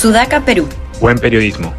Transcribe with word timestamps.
Sudaca, 0.00 0.42
Perú. 0.42 0.66
Buen 0.98 1.18
periodismo. 1.18 1.74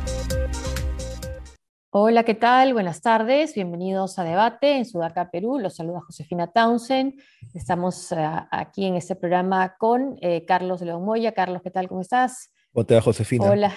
Hola, 1.89 2.21
¿qué 2.24 2.36
tal? 2.36 2.71
Buenas 2.71 3.01
tardes. 3.01 3.55
Bienvenidos 3.55 4.20
a 4.20 4.24
Debate 4.24 4.78
en 4.78 4.85
Sudaca, 4.85 5.31
Perú. 5.31 5.58
Los 5.58 5.78
saluda 5.78 6.01
Josefina 6.01 6.46
Townsend. 6.46 7.20
Estamos 7.56 8.12
uh, 8.12 8.46
aquí 8.52 8.85
en 8.85 8.96
este 8.96 9.15
programa 9.15 9.76
con 9.76 10.20
eh, 10.21 10.46
Carlos 10.46 10.81
León 10.81 11.03
Moya. 11.03 11.31
Carlos, 11.31 11.63
¿qué 11.63 11.71
tal? 11.71 11.88
¿Cómo 11.88 12.02
estás? 12.02 12.53
Hola, 12.74 13.02
Josefina. 13.02 13.49
Hola. 13.49 13.74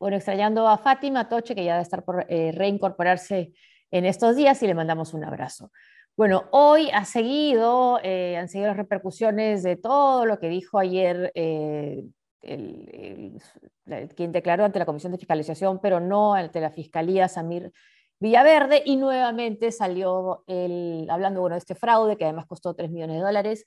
Bueno, 0.00 0.16
extrañando 0.16 0.66
a 0.66 0.78
Fátima 0.78 1.28
Toche, 1.28 1.54
que 1.54 1.62
ya 1.62 1.72
debe 1.72 1.82
estar 1.82 2.06
por 2.06 2.24
eh, 2.30 2.52
reincorporarse 2.54 3.52
en 3.90 4.06
estos 4.06 4.34
días 4.34 4.62
y 4.62 4.66
le 4.66 4.74
mandamos 4.74 5.12
un 5.12 5.24
abrazo. 5.24 5.72
Bueno, 6.16 6.44
hoy 6.52 6.88
ha 6.94 7.04
seguido, 7.04 8.00
eh, 8.02 8.38
han 8.38 8.48
seguido 8.48 8.68
las 8.68 8.78
repercusiones 8.78 9.62
de 9.62 9.76
todo 9.76 10.24
lo 10.24 10.40
que 10.40 10.48
dijo 10.48 10.78
ayer 10.78 11.30
eh, 11.34 12.06
el, 12.48 13.40
el, 13.86 14.08
quien 14.14 14.32
declaró 14.32 14.64
ante 14.64 14.78
la 14.78 14.86
Comisión 14.86 15.12
de 15.12 15.18
Fiscalización, 15.18 15.80
pero 15.80 16.00
no 16.00 16.34
ante 16.34 16.60
la 16.60 16.70
Fiscalía, 16.70 17.28
Samir 17.28 17.72
Villaverde, 18.20 18.82
y 18.84 18.96
nuevamente 18.96 19.70
salió 19.70 20.42
el, 20.46 21.06
hablando 21.10 21.40
bueno, 21.40 21.54
de 21.54 21.60
este 21.60 21.74
fraude 21.74 22.16
que 22.16 22.24
además 22.24 22.46
costó 22.46 22.74
3 22.74 22.90
millones 22.90 23.16
de 23.16 23.22
dólares, 23.22 23.66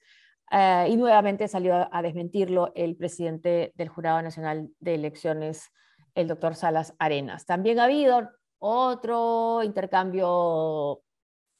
uh, 0.51 0.89
y 0.89 0.97
nuevamente 0.97 1.47
salió 1.47 1.75
a, 1.75 1.89
a, 1.91 2.01
desmentirlo 2.01 2.71
el 2.75 2.97
presidente 2.97 3.71
del 3.75 3.89
Jurado 3.89 4.21
Nacional 4.21 4.69
de 4.79 4.95
Elecciones, 4.95 5.69
el 6.15 6.27
doctor 6.27 6.55
Salas 6.55 6.93
Arenas. 6.99 7.45
También 7.45 7.79
ha 7.79 7.85
habido 7.85 8.29
otro 8.59 9.63
intercambio 9.63 11.01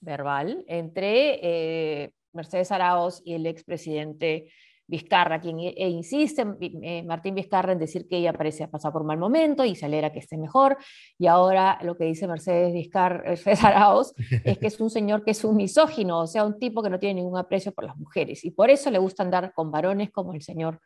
verbal 0.02 0.63
entre 0.67 1.39
eh, 1.41 2.13
Mercedes 2.33 2.72
Arauz 2.72 3.22
y 3.23 3.33
el 3.33 3.45
expresidente 3.45 4.52
Vizcarra, 4.92 5.39
quien 5.39 5.58
e, 5.59 5.88
insiste, 5.88 6.45
eh, 6.59 7.02
Martín 7.03 7.34
Vizcarra, 7.34 7.72
en 7.72 7.80
decir 7.80 8.09
que 8.09 8.17
ella 8.17 8.34
parece 8.34 8.67
pasar 8.67 8.92
por 8.92 9.06
mal 9.06 9.17
momento 9.17 9.64
y 9.64 9.73
se 9.73 9.86
alegra 9.86 10.11
que 10.11 10.20
esté 10.20 10.38
mejor. 10.38 10.78
Y 11.17 11.28
ahora 11.28 11.80
lo 11.81 11.95
que 11.95 12.03
dice 12.03 12.28
Mercedes 12.28 12.73
Vizcarra, 12.73 13.23
Mercedes 13.23 13.64
Arauz, 13.64 14.14
es 14.44 14.58
que 14.58 14.67
es 14.67 14.80
un 14.81 14.89
señor 14.89 15.23
que 15.23 15.31
es 15.31 15.44
un 15.45 15.56
misógino, 15.56 16.19
o 16.19 16.28
sea, 16.28 16.45
un 16.45 16.59
tipo 16.59 16.84
que 16.84 16.89
no 16.89 17.00
tiene 17.00 17.22
ningún 17.22 17.38
aprecio 17.38 17.72
por 17.72 17.86
las 17.86 17.95
mujeres. 17.95 18.44
Y 18.44 18.52
por 18.52 18.69
eso 18.69 18.92
le 18.92 19.00
gusta 19.00 19.23
andar 19.23 19.53
con 19.53 19.72
varones 19.72 20.12
como 20.12 20.34
el 20.34 20.42
señor 20.42 20.81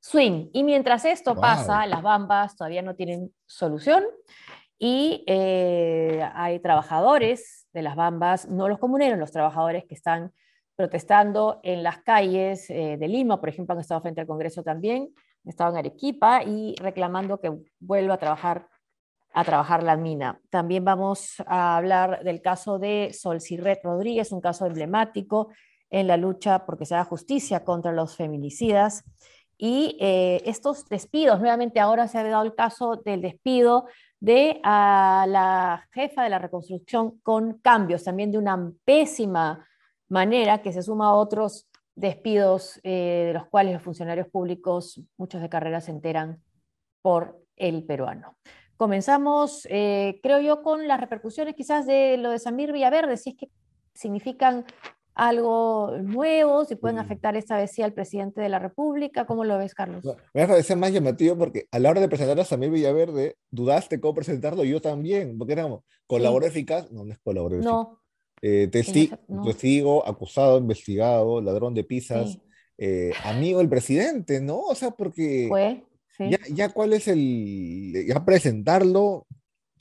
Swing. 0.00 0.50
Y 0.52 0.62
mientras 0.62 1.04
esto 1.04 1.34
wow. 1.34 1.42
pasa, 1.42 1.84
las 1.86 2.02
bambas 2.02 2.56
todavía 2.56 2.82
no 2.82 2.94
tienen 2.94 3.34
solución 3.46 4.04
y 4.78 5.24
eh, 5.26 6.24
hay 6.34 6.60
trabajadores 6.60 7.66
de 7.72 7.82
las 7.82 7.96
bambas, 7.96 8.48
no 8.48 8.68
los 8.68 8.78
comuneros, 8.78 9.18
los 9.18 9.32
trabajadores 9.32 9.84
que 9.86 9.94
están 9.94 10.32
protestando 10.78 11.58
en 11.64 11.82
las 11.82 11.98
calles 12.04 12.70
eh, 12.70 12.96
de 12.96 13.08
Lima, 13.08 13.40
por 13.40 13.48
ejemplo, 13.48 13.72
han 13.72 13.80
estado 13.80 14.00
frente 14.00 14.20
al 14.20 14.28
Congreso 14.28 14.62
también, 14.62 15.12
han 15.44 15.48
estado 15.48 15.72
en 15.72 15.78
Arequipa 15.78 16.44
y 16.44 16.76
reclamando 16.76 17.40
que 17.40 17.50
vuelva 17.80 18.14
a 18.14 18.18
trabajar, 18.18 18.68
a 19.32 19.42
trabajar 19.42 19.82
la 19.82 19.96
mina. 19.96 20.40
También 20.50 20.84
vamos 20.84 21.42
a 21.48 21.76
hablar 21.76 22.22
del 22.22 22.40
caso 22.40 22.78
de 22.78 23.10
Sol 23.12 23.40
Cirret 23.40 23.80
Rodríguez, 23.82 24.30
un 24.30 24.40
caso 24.40 24.66
emblemático 24.66 25.48
en 25.90 26.06
la 26.06 26.16
lucha 26.16 26.64
porque 26.64 26.86
se 26.86 26.94
haga 26.94 27.06
justicia 27.06 27.64
contra 27.64 27.90
los 27.90 28.14
feminicidas. 28.14 29.02
Y 29.56 29.96
eh, 29.98 30.42
estos 30.44 30.88
despidos, 30.88 31.40
nuevamente 31.40 31.80
ahora 31.80 32.06
se 32.06 32.18
ha 32.18 32.22
dado 32.22 32.44
el 32.44 32.54
caso 32.54 32.94
del 33.04 33.20
despido 33.20 33.86
de 34.20 34.60
a 34.62 35.26
la 35.28 35.88
jefa 35.90 36.22
de 36.22 36.30
la 36.30 36.38
reconstrucción 36.38 37.18
con 37.24 37.54
cambios, 37.54 38.04
también 38.04 38.30
de 38.30 38.38
una 38.38 38.72
pésima 38.84 39.64
manera 40.08 40.62
que 40.62 40.72
se 40.72 40.82
suma 40.82 41.08
a 41.08 41.14
otros 41.14 41.68
despidos 41.94 42.80
eh, 42.84 43.24
de 43.26 43.32
los 43.34 43.46
cuales 43.48 43.74
los 43.74 43.82
funcionarios 43.82 44.28
públicos, 44.28 45.02
muchos 45.16 45.40
de 45.40 45.48
carrera, 45.48 45.80
se 45.80 45.90
enteran 45.90 46.42
por 47.02 47.42
el 47.56 47.84
peruano. 47.84 48.36
Comenzamos, 48.76 49.66
eh, 49.70 50.20
creo 50.22 50.40
yo, 50.40 50.62
con 50.62 50.86
las 50.86 51.00
repercusiones 51.00 51.54
quizás 51.54 51.86
de 51.86 52.16
lo 52.16 52.30
de 52.30 52.38
Samir 52.38 52.72
Villaverde, 52.72 53.16
si 53.16 53.30
es 53.30 53.36
que 53.36 53.50
significan 53.92 54.64
algo 55.18 55.96
nuevo, 56.00 56.64
si 56.64 56.76
pueden 56.76 57.00
afectar 57.00 57.36
esta 57.36 57.56
vez 57.56 57.72
sí 57.72 57.82
al 57.82 57.92
presidente 57.92 58.40
de 58.40 58.48
la 58.48 58.60
República. 58.60 59.26
¿Cómo 59.26 59.44
lo 59.44 59.58
ves, 59.58 59.74
Carlos? 59.74 60.04
Me 60.32 60.42
va 60.42 60.44
a 60.44 60.48
parecer 60.48 60.76
más 60.76 60.92
llamativo 60.92 61.36
porque 61.36 61.66
a 61.72 61.80
la 61.80 61.90
hora 61.90 62.00
de 62.00 62.08
presentar 62.08 62.38
a 62.38 62.44
Samir 62.44 62.70
Villaverde, 62.70 63.36
dudaste 63.50 63.98
cómo 63.98 64.14
presentarlo, 64.14 64.62
yo 64.62 64.80
también, 64.80 65.36
porque 65.36 65.54
éramos 65.54 65.80
colaborador 66.06 66.52
sí. 66.52 66.60
eficaz, 66.60 66.92
no, 66.92 67.04
no 67.04 67.12
es 67.12 67.18
colaborador 67.18 67.64
no. 67.64 68.00
Eh, 68.40 68.68
testi 68.68 69.10
no. 69.28 69.42
testigo, 69.44 70.06
acusado, 70.06 70.58
investigado, 70.58 71.40
ladrón 71.40 71.74
de 71.74 71.84
pizzas, 71.84 72.32
sí. 72.32 72.42
eh, 72.78 73.12
amigo 73.24 73.58
del 73.58 73.68
presidente, 73.68 74.40
¿no? 74.40 74.60
O 74.60 74.74
sea, 74.74 74.92
porque 74.92 75.48
sí. 76.16 76.30
ya, 76.30 76.38
ya 76.50 76.68
cuál 76.68 76.92
es 76.92 77.08
el, 77.08 78.06
ya 78.06 78.24
presentarlo, 78.24 79.26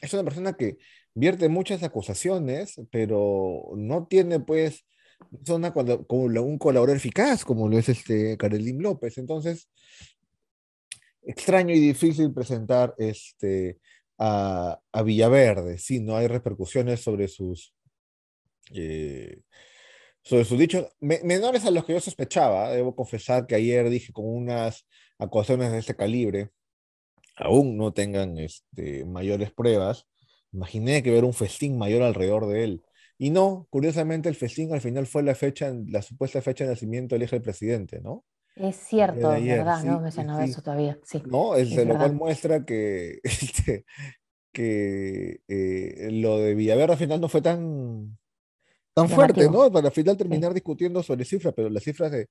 es 0.02 0.14
una 0.14 0.24
persona 0.24 0.54
que 0.54 0.78
vierte 1.14 1.50
muchas 1.50 1.84
acusaciones, 1.84 2.80
pero 2.92 3.72
no 3.76 4.08
tiene 4.08 4.40
pues 4.40 4.86
una, 5.50 5.74
como 5.74 6.26
un 6.26 6.58
colaborador 6.58 6.98
eficaz, 6.98 7.44
como 7.44 7.68
lo 7.68 7.78
es 7.78 7.90
este 7.90 8.38
Karelín 8.38 8.82
López. 8.82 9.18
Entonces, 9.18 9.70
extraño 11.24 11.76
y 11.76 11.80
difícil 11.80 12.34
presentar 12.34 12.94
este, 12.98 13.80
a, 14.18 14.80
a 14.92 15.04
Villaverde. 15.04 15.78
Sí, 15.78 16.00
no 16.00 16.16
hay 16.16 16.28
repercusiones 16.28 17.02
sobre 17.02 17.28
sus, 17.28 17.74
eh, 18.74 19.42
sobre 20.24 20.46
sus 20.46 20.60
dichos 20.60 20.88
me, 21.00 21.22
menores 21.24 21.66
a 21.66 21.72
los 21.72 21.86
que 21.86 21.94
yo 21.94 22.00
sospechaba. 22.00 22.72
Debo 22.72 22.96
confesar 22.96 23.48
que 23.48 23.56
ayer 23.56 23.90
dije 23.90 24.12
con 24.12 24.26
unas 24.26 24.86
acusaciones 25.18 25.72
de 25.72 25.80
este 25.80 25.96
calibre, 25.96 26.50
aún 27.36 27.78
no 27.78 27.94
tengan 27.94 28.38
este, 28.38 29.06
mayores 29.06 29.52
pruebas. 29.52 30.06
Imaginé 30.52 31.04
que 31.04 31.12
ver 31.12 31.24
un 31.24 31.34
festín 31.34 31.78
mayor 31.78 32.04
alrededor 32.04 32.48
de 32.48 32.64
él. 32.64 32.84
Y 33.18 33.32
no, 33.32 33.68
curiosamente 33.70 34.30
el 34.30 34.36
festín 34.36 34.74
al 34.74 34.82
final 34.82 35.08
fue 35.08 35.24
la 35.24 35.34
fecha, 35.34 35.74
la 35.88 36.02
supuesta 36.02 36.42
fecha 36.42 36.64
de 36.66 36.72
nacimiento 36.72 37.16
del 37.16 37.24
hijo 37.24 37.36
del 37.36 37.42
presidente, 37.42 38.00
¿no? 38.00 38.24
Es 38.56 38.76
cierto, 38.76 39.34
es 39.34 39.46
verdad, 39.46 39.82
sí, 39.82 39.88
no 39.88 40.00
mencionaba 40.00 40.44
sí. 40.46 40.52
eso 40.52 40.62
todavía. 40.62 41.00
Sí, 41.04 41.22
no, 41.28 41.56
es, 41.56 41.72
es 41.72 41.88
lo 41.88 41.96
cual 41.96 42.14
muestra 42.14 42.66
que, 42.66 43.20
este, 43.24 43.86
que 44.52 45.42
eh, 45.48 46.10
lo 46.12 46.40
de 46.40 46.56
Villaverde 46.56 46.94
al 46.94 47.00
final 47.00 47.22
no 47.22 47.30
fue 47.30 47.42
tan, 47.42 48.18
tan 48.98 49.10
fuerte, 49.10 49.48
¿no? 49.48 49.72
Para 49.72 49.90
al 49.90 49.94
final 49.94 50.18
terminar 50.18 50.52
sí. 50.52 50.56
discutiendo 50.56 51.04
sobre 51.04 51.24
cifras, 51.24 51.54
pero 51.56 51.70
las 51.70 51.84
cifras 51.84 52.12
de, 52.12 52.30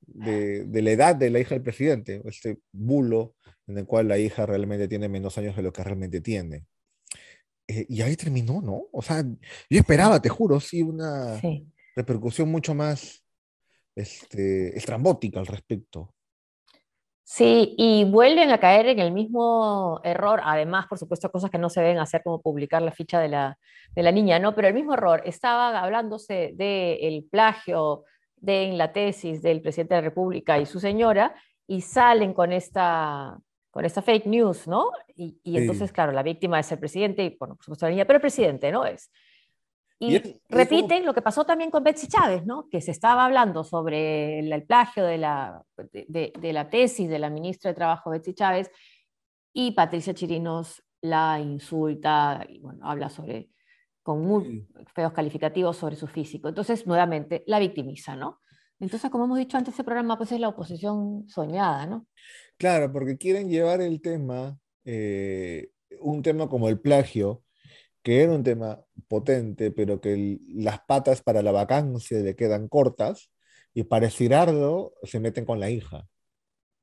de, 0.00 0.64
de, 0.64 0.82
la 0.82 0.92
edad 0.92 1.16
de 1.16 1.28
la 1.28 1.40
hija 1.40 1.56
del 1.56 1.62
presidente, 1.62 2.22
este 2.24 2.58
bulo 2.70 3.34
en 3.66 3.78
el 3.78 3.84
cual 3.84 4.06
la 4.06 4.16
hija 4.16 4.46
realmente 4.46 4.86
tiene 4.86 5.08
menos 5.08 5.36
años 5.38 5.56
de 5.56 5.62
lo 5.62 5.72
que 5.72 5.82
realmente 5.82 6.20
tiene. 6.20 6.66
Eh, 7.66 7.86
y 7.88 8.02
ahí 8.02 8.14
terminó, 8.14 8.62
¿no? 8.62 8.84
O 8.92 9.02
sea, 9.02 9.24
yo 9.24 9.80
esperaba, 9.80 10.22
te 10.22 10.28
juro, 10.28 10.60
sí, 10.60 10.82
una 10.82 11.40
sí. 11.40 11.66
repercusión 11.96 12.48
mucho 12.48 12.76
más 12.76 13.24
este, 13.96 14.78
estrambótica 14.78 15.40
al 15.40 15.46
respecto. 15.46 16.14
Sí, 17.26 17.74
y 17.78 18.04
vuelven 18.04 18.50
a 18.50 18.58
caer 18.58 18.86
en 18.86 18.98
el 18.98 19.10
mismo 19.10 19.98
error, 20.04 20.42
además, 20.44 20.86
por 20.86 20.98
supuesto, 20.98 21.30
cosas 21.30 21.50
que 21.50 21.56
no 21.56 21.70
se 21.70 21.80
deben 21.80 21.98
hacer 21.98 22.22
como 22.22 22.42
publicar 22.42 22.82
la 22.82 22.92
ficha 22.92 23.18
de 23.18 23.28
la, 23.28 23.58
de 23.94 24.02
la 24.02 24.12
niña, 24.12 24.38
¿no? 24.38 24.54
Pero 24.54 24.68
el 24.68 24.74
mismo 24.74 24.92
error, 24.92 25.22
estaba 25.24 25.80
hablándose 25.80 26.52
del 26.54 27.24
plagio 27.30 28.04
de 28.36 28.64
en 28.64 28.76
la 28.76 28.92
tesis 28.92 29.40
del 29.40 29.62
presidente 29.62 29.94
de 29.94 30.02
la 30.02 30.08
República 30.08 30.58
y 30.58 30.66
su 30.66 30.78
señora, 30.78 31.34
y 31.66 31.80
salen 31.80 32.34
con 32.34 32.52
esta, 32.52 33.38
con 33.70 33.86
esta 33.86 34.02
fake 34.02 34.26
news, 34.26 34.68
¿no? 34.68 34.90
Y, 35.16 35.40
y 35.42 35.56
entonces, 35.56 35.88
sí. 35.88 35.94
claro, 35.94 36.12
la 36.12 36.22
víctima 36.22 36.60
es 36.60 36.70
el 36.72 36.78
presidente, 36.78 37.24
y 37.24 37.36
bueno, 37.38 37.56
por 37.56 37.64
supuesto 37.64 37.86
la 37.86 37.90
niña, 37.90 38.04
pero 38.04 38.18
el 38.18 38.20
presidente, 38.20 38.70
¿no? 38.70 38.84
Es. 38.84 39.10
Y, 39.98 40.16
y 40.16 40.40
repiten 40.48 40.98
como... 40.98 41.06
lo 41.06 41.14
que 41.14 41.22
pasó 41.22 41.44
también 41.44 41.70
con 41.70 41.84
Betsy 41.84 42.08
Chávez, 42.08 42.44
¿no? 42.44 42.68
Que 42.68 42.80
se 42.80 42.90
estaba 42.90 43.24
hablando 43.24 43.64
sobre 43.64 44.40
el, 44.40 44.52
el 44.52 44.64
plagio 44.64 45.04
de 45.04 45.18
la, 45.18 45.62
de, 45.92 46.32
de, 46.38 46.52
la 46.52 46.68
tesis 46.68 47.08
de 47.08 47.18
la 47.18 47.30
ministra 47.30 47.70
de 47.70 47.74
Trabajo, 47.74 48.10
Betsy 48.10 48.34
Chávez, 48.34 48.70
y 49.52 49.72
Patricia 49.72 50.14
Chirinos 50.14 50.82
la 51.00 51.38
insulta, 51.38 52.44
y 52.48 52.58
bueno, 52.60 52.88
habla 52.88 53.10
sobre, 53.10 53.50
con 54.02 54.22
muy 54.22 54.66
feos 54.94 55.12
calificativos 55.12 55.76
sobre 55.76 55.96
su 55.96 56.06
físico. 56.06 56.48
Entonces, 56.48 56.86
nuevamente, 56.86 57.44
la 57.46 57.58
victimiza, 57.58 58.16
¿no? 58.16 58.40
Entonces, 58.80 59.10
como 59.10 59.24
hemos 59.24 59.38
dicho 59.38 59.56
antes, 59.56 59.74
ese 59.74 59.84
programa 59.84 60.16
pues 60.16 60.32
es 60.32 60.40
la 60.40 60.48
oposición 60.48 61.28
soñada, 61.28 61.86
¿no? 61.86 62.06
Claro, 62.56 62.90
porque 62.92 63.16
quieren 63.16 63.48
llevar 63.48 63.80
el 63.80 64.00
tema, 64.00 64.58
eh, 64.84 65.70
un 66.00 66.22
tema 66.22 66.48
como 66.48 66.68
el 66.68 66.80
plagio, 66.80 67.42
que 68.04 68.22
era 68.22 68.32
un 68.34 68.44
tema 68.44 68.84
potente, 69.08 69.72
pero 69.72 70.00
que 70.00 70.38
las 70.48 70.80
patas 70.82 71.22
para 71.22 71.42
la 71.42 71.52
vacancia 71.52 72.20
le 72.20 72.36
quedan 72.36 72.68
cortas, 72.68 73.30
y 73.74 73.84
para 73.84 74.06
estirarlo 74.06 74.94
se 75.02 75.20
meten 75.20 75.44
con 75.44 75.60
la 75.60 75.70
hija, 75.70 76.06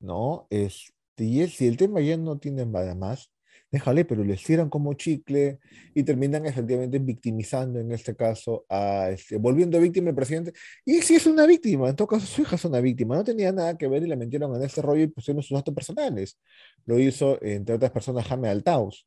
¿no? 0.00 0.46
Este, 0.50 0.92
y 1.24 1.46
si 1.48 1.66
el 1.68 1.76
tema 1.76 2.00
ya 2.00 2.16
no 2.16 2.38
tiene 2.38 2.66
nada 2.66 2.94
más, 2.94 3.32
déjale, 3.70 4.04
pero 4.04 4.24
le 4.24 4.34
estiran 4.34 4.68
como 4.68 4.94
chicle 4.94 5.58
y 5.94 6.02
terminan 6.04 6.44
efectivamente 6.46 6.98
victimizando 6.98 7.80
en 7.80 7.92
este 7.92 8.14
caso, 8.14 8.66
a, 8.68 9.10
este, 9.10 9.38
volviendo 9.38 9.80
víctima 9.80 10.10
el 10.10 10.16
presidente. 10.16 10.52
Y 10.84 11.00
sí 11.02 11.14
es 11.16 11.26
una 11.26 11.46
víctima, 11.46 11.88
en 11.88 11.96
todo 11.96 12.08
caso 12.08 12.26
su 12.26 12.42
hija 12.42 12.56
es 12.56 12.64
una 12.66 12.80
víctima, 12.80 13.16
no 13.16 13.24
tenía 13.24 13.52
nada 13.52 13.78
que 13.78 13.88
ver 13.88 14.02
y 14.04 14.08
la 14.08 14.16
metieron 14.16 14.54
en 14.56 14.62
este 14.62 14.82
rollo 14.82 15.02
y 15.02 15.06
pusieron 15.08 15.42
sus 15.42 15.56
datos 15.56 15.74
personales. 15.74 16.38
Lo 16.84 16.98
hizo, 16.98 17.42
entre 17.42 17.76
otras 17.76 17.92
personas, 17.92 18.26
Jaime 18.26 18.48
Altaus. 18.48 19.06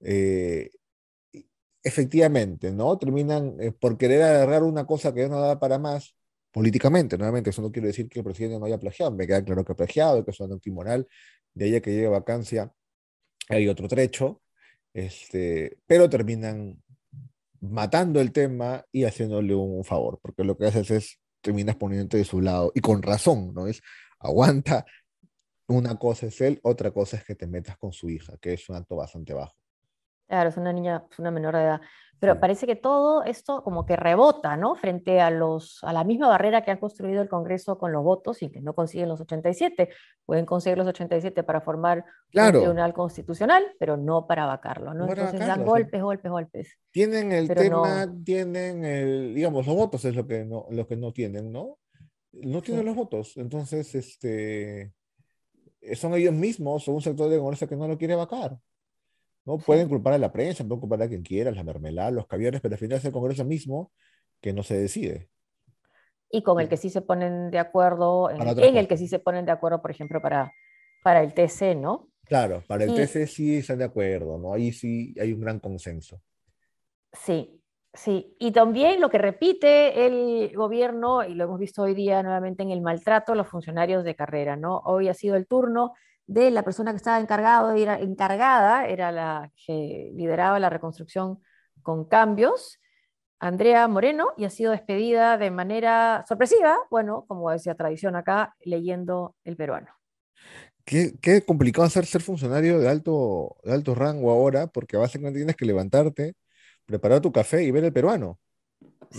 Eh, 0.00 0.70
efectivamente, 1.84 2.72
¿no? 2.72 2.98
Terminan 2.98 3.56
eh, 3.60 3.72
por 3.72 3.98
querer 3.98 4.22
agarrar 4.22 4.62
una 4.64 4.86
cosa 4.86 5.14
que 5.14 5.28
no 5.28 5.40
da 5.40 5.60
para 5.60 5.78
más, 5.78 6.16
políticamente, 6.50 7.18
nuevamente, 7.18 7.50
eso 7.50 7.62
no 7.62 7.72
quiere 7.72 7.88
decir 7.88 8.08
que 8.08 8.20
el 8.20 8.24
presidente 8.24 8.58
no 8.58 8.66
haya 8.66 8.78
plagiado, 8.78 9.12
me 9.12 9.26
queda 9.26 9.44
claro 9.44 9.64
que 9.64 9.72
ha 9.72 9.76
plagiado, 9.76 10.24
que 10.24 10.30
es 10.30 10.40
un 10.40 10.52
antimoral, 10.52 11.06
de 11.52 11.64
ahí 11.66 11.74
a 11.76 11.82
que 11.82 11.90
llegue 11.90 12.08
vacancia 12.08 12.72
hay 13.48 13.68
otro 13.68 13.88
trecho, 13.88 14.42
este, 14.92 15.78
pero 15.86 16.08
terminan 16.08 16.82
matando 17.60 18.20
el 18.20 18.32
tema 18.32 18.84
y 18.92 19.04
haciéndole 19.04 19.54
un 19.54 19.84
favor, 19.84 20.18
porque 20.22 20.44
lo 20.44 20.56
que 20.56 20.66
haces 20.66 20.90
es, 20.90 21.20
terminas 21.40 21.76
poniéndote 21.76 22.18
de 22.18 22.24
su 22.24 22.40
lado, 22.40 22.72
y 22.74 22.80
con 22.80 23.02
razón, 23.02 23.52
¿no? 23.54 23.66
Es, 23.66 23.82
aguanta, 24.18 24.86
una 25.66 25.96
cosa 25.98 26.26
es 26.26 26.40
él, 26.40 26.60
otra 26.62 26.90
cosa 26.92 27.16
es 27.16 27.24
que 27.24 27.34
te 27.34 27.46
metas 27.46 27.76
con 27.78 27.92
su 27.92 28.08
hija, 28.10 28.36
que 28.40 28.54
es 28.54 28.68
un 28.68 28.76
acto 28.76 28.96
bastante 28.96 29.34
bajo. 29.34 29.56
Claro, 30.34 30.48
es 30.48 30.56
una 30.56 30.72
niña, 30.72 31.04
es 31.12 31.20
una 31.20 31.30
menor 31.30 31.54
de 31.54 31.62
edad. 31.62 31.80
Pero 32.18 32.40
parece 32.40 32.66
que 32.66 32.74
todo 32.74 33.22
esto 33.22 33.62
como 33.62 33.86
que 33.86 33.94
rebota, 33.94 34.56
¿no? 34.56 34.74
Frente 34.74 35.20
a, 35.20 35.30
los, 35.30 35.78
a 35.84 35.92
la 35.92 36.02
misma 36.02 36.26
barrera 36.26 36.64
que 36.64 36.72
ha 36.72 36.80
construido 36.80 37.22
el 37.22 37.28
Congreso 37.28 37.78
con 37.78 37.92
los 37.92 38.02
votos 38.02 38.42
y 38.42 38.50
que 38.50 38.60
no 38.60 38.74
consiguen 38.74 39.10
los 39.10 39.20
87. 39.20 39.90
Pueden 40.26 40.44
conseguir 40.44 40.76
los 40.76 40.88
87 40.88 41.44
para 41.44 41.60
formar 41.60 42.04
un 42.34 42.50
tribunal 42.50 42.92
constitucional, 42.94 43.62
pero 43.78 43.96
no 43.96 44.26
para 44.26 44.44
vacarlo, 44.44 44.92
¿no? 44.92 45.08
Entonces 45.08 45.38
dan 45.38 45.64
golpes, 45.64 46.02
golpes, 46.02 46.32
golpes. 46.32 46.78
Tienen 46.90 47.30
el 47.30 47.46
tema, 47.46 48.12
tienen 48.24 48.84
el, 48.84 49.36
digamos, 49.36 49.68
los 49.68 49.76
votos 49.76 50.04
es 50.04 50.16
lo 50.16 50.26
que 50.26 50.44
no, 50.44 50.66
lo 50.68 50.84
que 50.88 50.96
no 50.96 51.12
tienen, 51.12 51.52
¿no? 51.52 51.78
No 52.32 52.60
tienen 52.60 52.86
los 52.86 52.96
votos. 52.96 53.36
Entonces, 53.36 53.94
este, 53.94 54.92
son 55.94 56.14
ellos 56.14 56.34
mismos 56.34 56.88
o 56.88 56.92
un 56.92 57.02
sector 57.02 57.30
de 57.30 57.38
Congreso 57.38 57.68
que 57.68 57.76
no 57.76 57.86
lo 57.86 57.96
quiere 57.96 58.16
vacar. 58.16 58.58
¿No? 59.44 59.58
Pueden 59.58 59.88
culpar 59.88 60.14
a 60.14 60.18
la 60.18 60.32
prensa, 60.32 60.64
pueden 60.64 60.80
culpar 60.80 61.02
a 61.02 61.08
quien 61.08 61.22
quiera, 61.22 61.50
la 61.50 61.62
mermelada, 61.62 62.10
los 62.10 62.26
caviares, 62.26 62.60
pero 62.60 62.74
al 62.74 62.78
final 62.78 62.98
es 62.98 63.04
el 63.04 63.12
Congreso 63.12 63.44
mismo 63.44 63.92
que 64.40 64.52
no 64.52 64.62
se 64.62 64.76
decide. 64.76 65.28
Y 66.30 66.42
con 66.42 66.60
el 66.60 66.68
que 66.68 66.76
sí 66.76 66.90
se 66.90 67.00
ponen 67.00 67.50
de 67.50 67.58
acuerdo, 67.58 68.30
en, 68.30 68.76
el 68.76 68.88
que 68.88 68.96
sí 68.96 69.06
se 69.06 69.20
ponen 69.20 69.46
de 69.46 69.52
acuerdo, 69.52 69.80
por 69.80 69.90
ejemplo, 69.90 70.20
para, 70.20 70.52
para 71.02 71.22
el 71.22 71.32
TC, 71.32 71.76
¿no? 71.76 72.08
Claro, 72.24 72.62
para 72.66 72.84
el 72.84 72.94
TC 72.94 73.26
sí 73.26 73.58
están 73.58 73.78
de 73.78 73.84
acuerdo, 73.84 74.38
¿no? 74.38 74.54
Ahí 74.54 74.72
sí 74.72 75.14
hay 75.20 75.32
un 75.32 75.40
gran 75.40 75.60
consenso. 75.60 76.20
Sí, 77.12 77.62
sí. 77.92 78.34
Y 78.40 78.50
también 78.50 79.00
lo 79.00 79.10
que 79.10 79.18
repite 79.18 80.06
el 80.06 80.56
gobierno, 80.56 81.22
y 81.22 81.34
lo 81.34 81.44
hemos 81.44 81.60
visto 81.60 81.82
hoy 81.82 81.94
día 81.94 82.22
nuevamente 82.22 82.62
en 82.62 82.70
el 82.70 82.80
maltrato 82.80 83.32
a 83.32 83.36
los 83.36 83.46
funcionarios 83.46 84.02
de 84.04 84.16
carrera, 84.16 84.56
¿no? 84.56 84.78
Hoy 84.78 85.08
ha 85.08 85.14
sido 85.14 85.36
el 85.36 85.46
turno 85.46 85.92
de 86.26 86.50
la 86.50 86.62
persona 86.62 86.92
que 86.92 86.96
estaba 86.96 87.20
encargado, 87.20 87.72
era, 87.72 87.98
encargada, 88.00 88.86
era 88.86 89.12
la 89.12 89.50
que 89.66 90.10
lideraba 90.14 90.58
la 90.58 90.70
reconstrucción 90.70 91.40
con 91.82 92.04
cambios, 92.06 92.80
Andrea 93.38 93.86
Moreno, 93.88 94.28
y 94.36 94.44
ha 94.44 94.50
sido 94.50 94.72
despedida 94.72 95.36
de 95.36 95.50
manera 95.50 96.24
sorpresiva, 96.26 96.78
bueno, 96.90 97.24
como 97.28 97.50
decía 97.50 97.74
tradición 97.74 98.16
acá, 98.16 98.56
leyendo 98.64 99.36
el 99.44 99.56
peruano. 99.56 99.88
Qué, 100.84 101.14
qué 101.20 101.42
complicado 101.42 101.88
ser, 101.88 102.06
ser 102.06 102.22
funcionario 102.22 102.78
de 102.78 102.88
alto, 102.88 103.56
de 103.62 103.72
alto 103.72 103.94
rango 103.94 104.30
ahora, 104.30 104.66
porque 104.66 104.96
básicamente 104.96 105.40
tienes 105.40 105.56
que 105.56 105.66
levantarte, 105.66 106.34
preparar 106.86 107.20
tu 107.20 107.32
café 107.32 107.62
y 107.62 107.70
ver 107.70 107.84
el 107.84 107.92
peruano. 107.92 108.38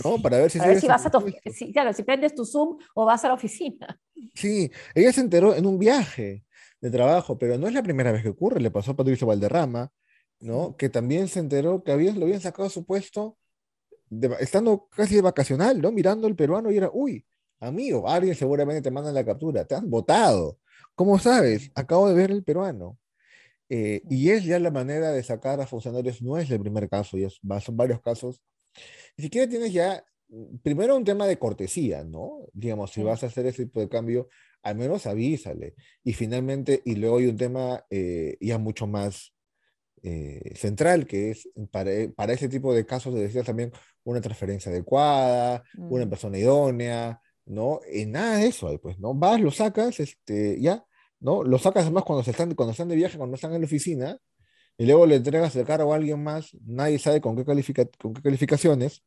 ¿no? 0.04 0.20
Para 0.20 0.38
ver 0.38 0.50
si, 0.50 0.58
si 0.58 0.86
vas 0.86 1.06
a 1.06 1.10
tu, 1.10 1.24
si, 1.52 1.72
claro, 1.72 1.92
si 1.92 2.02
prendes 2.02 2.34
tu 2.34 2.44
Zoom 2.44 2.78
o 2.94 3.04
vas 3.04 3.24
a 3.24 3.28
la 3.28 3.34
oficina. 3.34 3.98
Sí, 4.34 4.70
ella 4.94 5.12
se 5.12 5.20
enteró 5.20 5.54
en 5.54 5.66
un 5.66 5.78
viaje 5.78 6.44
de 6.80 6.90
trabajo, 6.90 7.38
pero 7.38 7.58
no 7.58 7.68
es 7.68 7.74
la 7.74 7.82
primera 7.82 8.12
vez 8.12 8.22
que 8.22 8.28
ocurre, 8.28 8.60
le 8.60 8.70
pasó 8.70 8.92
a 8.92 8.96
Patricio 8.96 9.26
Valderrama, 9.26 9.92
¿no? 10.40 10.76
Que 10.76 10.88
también 10.88 11.28
se 11.28 11.40
enteró 11.40 11.82
que 11.82 11.92
habían, 11.92 12.18
lo 12.18 12.26
habían 12.26 12.40
sacado 12.40 12.68
su 12.68 12.84
puesto 12.84 13.38
estando 14.40 14.88
casi 14.88 15.16
de 15.16 15.22
vacacional, 15.22 15.80
¿no? 15.80 15.92
Mirando 15.92 16.28
el 16.28 16.36
peruano 16.36 16.70
y 16.70 16.76
era, 16.76 16.90
uy, 16.92 17.26
amigo, 17.60 18.08
alguien 18.08 18.34
seguramente 18.34 18.82
te 18.82 18.90
manda 18.90 19.12
la 19.12 19.24
captura, 19.24 19.64
te 19.64 19.74
han 19.74 19.90
votado. 19.90 20.58
¿Cómo 20.94 21.18
sabes? 21.18 21.70
Acabo 21.74 22.08
de 22.08 22.14
ver 22.14 22.30
el 22.30 22.44
peruano. 22.44 22.98
Eh, 23.68 24.02
y 24.08 24.30
es 24.30 24.44
ya 24.44 24.58
la 24.60 24.70
manera 24.70 25.10
de 25.10 25.22
sacar 25.22 25.60
a 25.60 25.66
funcionarios, 25.66 26.22
no 26.22 26.38
es 26.38 26.50
el 26.50 26.60
primer 26.60 26.88
caso, 26.88 27.16
ya 27.18 27.28
son 27.60 27.76
varios 27.76 28.00
casos. 28.00 28.40
Ni 29.16 29.24
siquiera 29.24 29.48
tienes 29.48 29.72
ya, 29.72 30.04
primero 30.62 30.96
un 30.96 31.04
tema 31.04 31.26
de 31.26 31.38
cortesía, 31.38 32.04
¿no? 32.04 32.46
Digamos, 32.52 32.92
si 32.92 33.02
vas 33.02 33.22
a 33.22 33.26
hacer 33.26 33.46
ese 33.46 33.64
tipo 33.66 33.80
de 33.80 33.88
cambio, 33.88 34.28
al 34.66 34.74
menos 34.76 35.06
avísale. 35.06 35.74
Y 36.02 36.12
finalmente, 36.12 36.82
y 36.84 36.96
luego 36.96 37.18
hay 37.18 37.26
un 37.26 37.36
tema 37.36 37.84
eh, 37.88 38.36
ya 38.40 38.58
mucho 38.58 38.88
más 38.88 39.32
eh, 40.02 40.54
central, 40.56 41.06
que 41.06 41.30
es 41.30 41.48
para, 41.70 41.92
eh, 41.92 42.08
para, 42.08 42.32
ese 42.32 42.48
tipo 42.48 42.74
de 42.74 42.84
casos 42.84 43.14
de 43.14 43.20
decir 43.20 43.44
también 43.44 43.70
una 44.02 44.20
transferencia 44.20 44.72
adecuada, 44.72 45.62
una 45.76 46.04
mm. 46.04 46.10
persona 46.10 46.38
idónea, 46.38 47.20
¿no? 47.44 47.80
Y 47.92 48.06
nada 48.06 48.38
de 48.38 48.48
eso, 48.48 48.76
pues, 48.82 48.98
¿no? 48.98 49.14
Vas, 49.14 49.40
lo 49.40 49.52
sacas, 49.52 50.00
este, 50.00 50.60
ya, 50.60 50.84
¿no? 51.20 51.44
Lo 51.44 51.58
sacas 51.58 51.84
además 51.84 52.02
cuando, 52.02 52.24
se 52.24 52.32
están, 52.32 52.52
cuando 52.56 52.72
están 52.72 52.88
de 52.88 52.96
viaje, 52.96 53.18
cuando 53.18 53.36
están 53.36 53.54
en 53.54 53.60
la 53.60 53.66
oficina, 53.66 54.18
y 54.76 54.86
luego 54.86 55.06
le 55.06 55.14
entregas 55.16 55.54
el 55.54 55.64
cargo 55.64 55.92
a 55.92 55.96
alguien 55.96 56.22
más, 56.24 56.56
nadie 56.66 56.98
sabe 56.98 57.20
con 57.20 57.36
qué, 57.36 57.44
califica, 57.44 57.86
con 58.00 58.14
qué 58.14 58.22
calificaciones, 58.22 59.04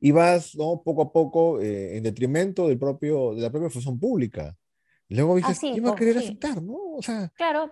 y 0.00 0.10
vas 0.10 0.54
¿no? 0.56 0.82
poco 0.84 1.02
a 1.02 1.12
poco 1.12 1.60
eh, 1.60 1.96
en 1.96 2.02
detrimento 2.02 2.68
del 2.68 2.78
propio, 2.78 3.34
de 3.34 3.42
la 3.42 3.50
propia 3.50 3.70
función 3.70 3.98
pública. 3.98 4.56
Luego 5.08 5.36
dices, 5.36 5.58
¿quién 5.58 5.84
va 5.84 5.90
a 5.90 5.96
querer 5.96 6.18
aceptar? 6.18 6.62
¿no? 6.62 6.76
O 6.96 7.02
sea, 7.02 7.30
claro, 7.34 7.70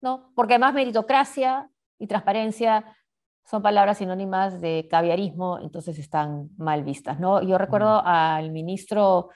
no, 0.00 0.32
porque 0.34 0.54
además 0.54 0.74
meritocracia 0.74 1.70
y 1.98 2.06
transparencia 2.06 2.96
son 3.44 3.62
palabras 3.62 3.98
sinónimas 3.98 4.60
de 4.60 4.88
caviarismo, 4.90 5.58
entonces 5.60 5.98
están 5.98 6.50
mal 6.56 6.82
vistas. 6.82 7.20
¿no? 7.20 7.42
Yo 7.42 7.58
recuerdo 7.58 8.02
al 8.04 8.50
ministro 8.50 9.28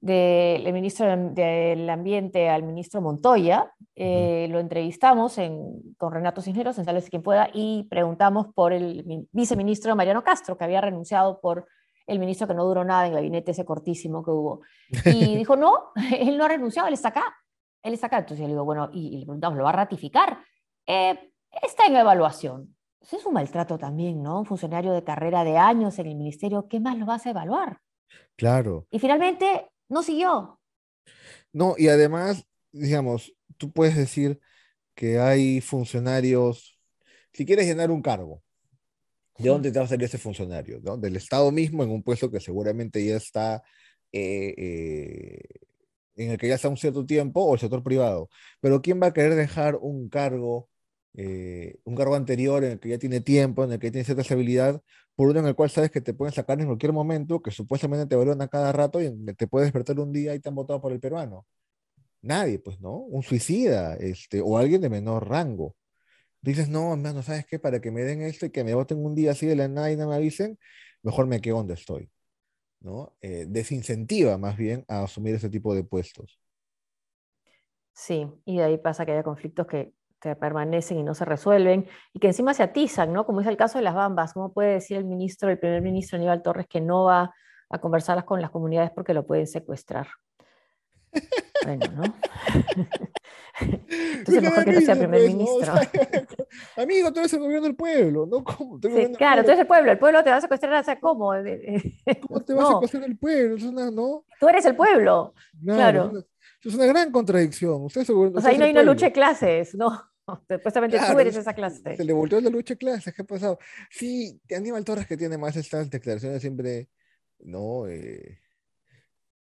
del 0.00 0.72
ministro 0.72 1.06
del 1.14 1.90
Ambiente 1.90 2.48
al 2.48 2.62
ministro 2.62 3.02
Montoya. 3.02 3.72
Eh, 3.94 4.48
lo 4.50 4.58
entrevistamos 4.58 5.38
con 5.98 6.12
Renato 6.12 6.40
Cisneros 6.40 6.78
en 6.78 6.86
Sales 6.86 7.10
Quien 7.10 7.22
Pueda 7.22 7.50
y 7.52 7.86
preguntamos 7.90 8.46
por 8.54 8.72
el 8.72 9.28
viceministro 9.32 9.94
Mariano 9.94 10.24
Castro, 10.24 10.56
que 10.56 10.64
había 10.64 10.80
renunciado 10.80 11.40
por 11.40 11.66
el 12.06 12.18
ministro 12.18 12.48
que 12.48 12.54
no 12.54 12.64
duró 12.64 12.84
nada 12.84 13.06
en 13.06 13.12
el 13.12 13.16
gabinete 13.16 13.52
ese 13.52 13.64
cortísimo 13.64 14.24
que 14.24 14.30
hubo. 14.30 14.62
Y 15.04 15.36
dijo, 15.36 15.56
no, 15.56 15.92
él 16.18 16.38
no 16.38 16.44
ha 16.44 16.48
renunciado, 16.48 16.88
él 16.88 16.94
está 16.94 17.08
acá. 17.08 17.36
Él 17.82 17.94
está 17.94 18.06
acá. 18.06 18.18
Entonces 18.18 18.40
yo 18.40 18.46
le 18.46 18.54
digo, 18.54 18.64
bueno, 18.64 18.88
y, 18.92 19.18
le 19.18 19.26
preguntamos, 19.26 19.58
¿lo 19.58 19.64
va 19.64 19.70
a 19.70 19.74
ratificar? 19.74 20.38
Eh, 20.86 21.32
está 21.62 21.86
en 21.86 21.96
evaluación. 21.96 22.74
Es 23.00 23.24
un 23.24 23.34
maltrato 23.34 23.78
también, 23.78 24.22
¿no? 24.22 24.40
Un 24.40 24.46
funcionario 24.46 24.92
de 24.92 25.04
carrera 25.04 25.44
de 25.44 25.56
años 25.56 25.98
en 25.98 26.06
el 26.06 26.16
ministerio, 26.16 26.68
¿qué 26.68 26.80
más 26.80 26.98
lo 26.98 27.06
vas 27.06 27.26
a 27.26 27.30
evaluar? 27.30 27.78
Claro. 28.36 28.86
Y 28.90 28.98
finalmente 28.98 29.69
no 29.90 30.02
siguió. 30.02 30.58
No, 31.52 31.74
y 31.76 31.88
además, 31.88 32.46
digamos, 32.72 33.34
tú 33.58 33.70
puedes 33.72 33.96
decir 33.96 34.40
que 34.94 35.18
hay 35.18 35.60
funcionarios, 35.60 36.78
si 37.32 37.44
quieres 37.44 37.66
llenar 37.66 37.90
un 37.90 38.00
cargo, 38.00 38.42
¿de 39.36 39.48
dónde 39.48 39.70
te 39.70 39.78
va 39.78 39.84
a 39.84 39.88
salir 39.88 40.04
ese 40.04 40.18
funcionario? 40.18 40.80
Del 40.80 41.16
Estado 41.16 41.50
mismo, 41.50 41.82
en 41.82 41.90
un 41.90 42.02
puesto 42.02 42.30
que 42.30 42.40
seguramente 42.40 43.04
ya 43.04 43.16
está, 43.16 43.62
eh, 44.12 44.54
eh, 44.56 45.42
en 46.16 46.30
el 46.30 46.38
que 46.38 46.48
ya 46.48 46.54
está 46.54 46.68
un 46.68 46.76
cierto 46.76 47.04
tiempo, 47.04 47.42
o 47.42 47.54
el 47.54 47.60
sector 47.60 47.82
privado. 47.82 48.30
Pero 48.60 48.80
¿quién 48.80 49.02
va 49.02 49.08
a 49.08 49.12
querer 49.12 49.34
dejar 49.34 49.76
un 49.76 50.08
cargo 50.08 50.69
eh, 51.14 51.78
un 51.84 51.96
cargo 51.96 52.14
anterior 52.14 52.64
en 52.64 52.72
el 52.72 52.80
que 52.80 52.90
ya 52.90 52.98
tiene 52.98 53.20
tiempo, 53.20 53.64
en 53.64 53.72
el 53.72 53.78
que 53.78 53.90
tiene 53.90 54.04
cierta 54.04 54.22
estabilidad, 54.22 54.82
por 55.14 55.28
uno 55.28 55.40
en 55.40 55.46
el 55.46 55.54
cual 55.54 55.70
sabes 55.70 55.90
que 55.90 56.00
te 56.00 56.14
pueden 56.14 56.34
sacar 56.34 56.60
en 56.60 56.66
cualquier 56.66 56.92
momento, 56.92 57.42
que 57.42 57.50
supuestamente 57.50 58.06
te 58.06 58.14
evalúan 58.14 58.42
a 58.42 58.48
cada 58.48 58.72
rato 58.72 59.00
y 59.02 59.10
te 59.34 59.46
puedes 59.46 59.66
despertar 59.66 59.98
un 60.00 60.12
día 60.12 60.34
y 60.34 60.40
te 60.40 60.48
han 60.48 60.54
votado 60.54 60.80
por 60.80 60.92
el 60.92 61.00
peruano. 61.00 61.46
Nadie, 62.22 62.58
pues, 62.58 62.80
¿no? 62.80 62.96
Un 62.98 63.22
suicida, 63.22 63.96
este, 63.96 64.40
o 64.40 64.58
alguien 64.58 64.80
de 64.82 64.90
menor 64.90 65.28
rango. 65.28 65.76
Dices, 66.42 66.68
no, 66.68 66.96
no 66.96 67.22
¿sabes 67.22 67.46
qué? 67.46 67.58
Para 67.58 67.80
que 67.80 67.90
me 67.90 68.02
den 68.02 68.22
esto 68.22 68.46
y 68.46 68.50
que 68.50 68.64
me 68.64 68.74
voten 68.74 69.04
un 69.04 69.14
día 69.14 69.32
así 69.32 69.46
de 69.46 69.56
la 69.56 69.68
nada 69.68 69.92
y 69.92 69.96
no 69.96 70.08
me 70.08 70.16
avisen, 70.16 70.58
mejor 71.02 71.26
me 71.26 71.40
quedo 71.40 71.56
donde 71.56 71.74
estoy. 71.74 72.10
¿no? 72.80 73.14
Eh, 73.20 73.46
desincentiva 73.48 74.38
más 74.38 74.56
bien 74.56 74.84
a 74.88 75.02
asumir 75.04 75.34
ese 75.34 75.50
tipo 75.50 75.74
de 75.74 75.84
puestos. 75.84 76.40
Sí, 77.92 78.26
y 78.44 78.56
de 78.56 78.64
ahí 78.64 78.78
pasa 78.78 79.04
que 79.04 79.12
haya 79.12 79.22
conflictos 79.22 79.66
que 79.66 79.92
que 80.20 80.36
permanecen 80.36 80.98
y 80.98 81.02
no 81.02 81.14
se 81.14 81.24
resuelven, 81.24 81.88
y 82.12 82.20
que 82.20 82.28
encima 82.28 82.54
se 82.54 82.62
atizan, 82.62 83.12
¿no? 83.12 83.26
Como 83.26 83.40
es 83.40 83.46
el 83.46 83.56
caso 83.56 83.78
de 83.78 83.84
las 83.84 83.94
bambas. 83.94 84.32
¿Cómo 84.34 84.52
puede 84.52 84.74
decir 84.74 84.96
el 84.96 85.04
ministro, 85.04 85.50
el 85.50 85.58
primer 85.58 85.82
ministro 85.82 86.16
Aníbal 86.16 86.42
Torres, 86.42 86.66
que 86.68 86.80
no 86.80 87.04
va 87.04 87.34
a 87.68 87.78
conversarlas 87.80 88.24
con 88.24 88.40
las 88.40 88.50
comunidades 88.50 88.90
porque 88.90 89.14
lo 89.14 89.26
pueden 89.26 89.46
secuestrar? 89.46 90.08
Bueno, 91.62 91.84
¿no? 91.94 92.02
Entonces 93.60 94.42
mejor 94.42 94.64
que 94.64 94.72
no 94.72 94.80
sea 94.80 94.96
primer 94.96 95.20
pues, 95.20 95.34
ministro. 95.34 95.74
amigo, 96.76 97.12
tú 97.12 97.20
eres 97.20 97.32
el 97.34 97.40
gobierno 97.40 97.66
del 97.66 97.76
pueblo, 97.76 98.26
¿no? 98.26 98.42
¿Cómo? 98.42 98.80
claro, 99.16 99.42
tú 99.42 99.50
eres 99.50 99.60
el 99.60 99.66
pueblo, 99.66 99.92
el 99.92 99.98
pueblo 99.98 100.24
te 100.24 100.30
va 100.30 100.36
a 100.36 100.40
secuestrar, 100.40 100.82
o 100.82 101.00
¿cómo? 101.00 101.32
¿Cómo 102.26 102.40
te 102.40 102.54
va 102.54 102.62
a 102.62 102.66
secuestrar 102.68 103.04
el 103.04 103.18
pueblo? 103.18 103.56
Es 103.56 103.62
una, 103.64 103.90
¿no? 103.90 104.24
Tú 104.38 104.48
eres 104.48 104.64
el 104.64 104.74
pueblo, 104.74 105.34
claro. 105.62 106.12
Es 106.62 106.74
una, 106.74 106.86
gran 106.86 107.10
contradicción. 107.10 107.84
Usted 107.84 108.02
es 108.02 108.10
o 108.10 108.40
sea, 108.40 108.50
ahí 108.50 108.58
no 108.58 108.64
hay 108.64 108.72
una 108.72 108.82
lucha 108.82 109.06
de 109.06 109.12
clases, 109.12 109.74
¿no? 109.74 110.09
Supuestamente 110.48 110.98
tú 110.98 111.18
eres 111.18 111.36
esa 111.36 111.54
clase. 111.54 111.96
Se 111.96 112.04
le 112.04 112.12
volteó 112.12 112.40
la 112.40 112.50
lucha 112.50 112.74
de 112.74 112.78
clases, 112.78 113.14
¿qué 113.14 113.22
ha 113.22 113.26
pasado? 113.26 113.58
Sí, 113.90 114.40
Aníbal 114.54 114.84
Torres 114.84 115.06
que 115.06 115.16
tiene 115.16 115.38
más 115.38 115.56
estas 115.56 115.90
declaraciones 115.90 116.40
siempre, 116.40 116.88
¿no? 117.40 117.86
Eh, 117.88 118.38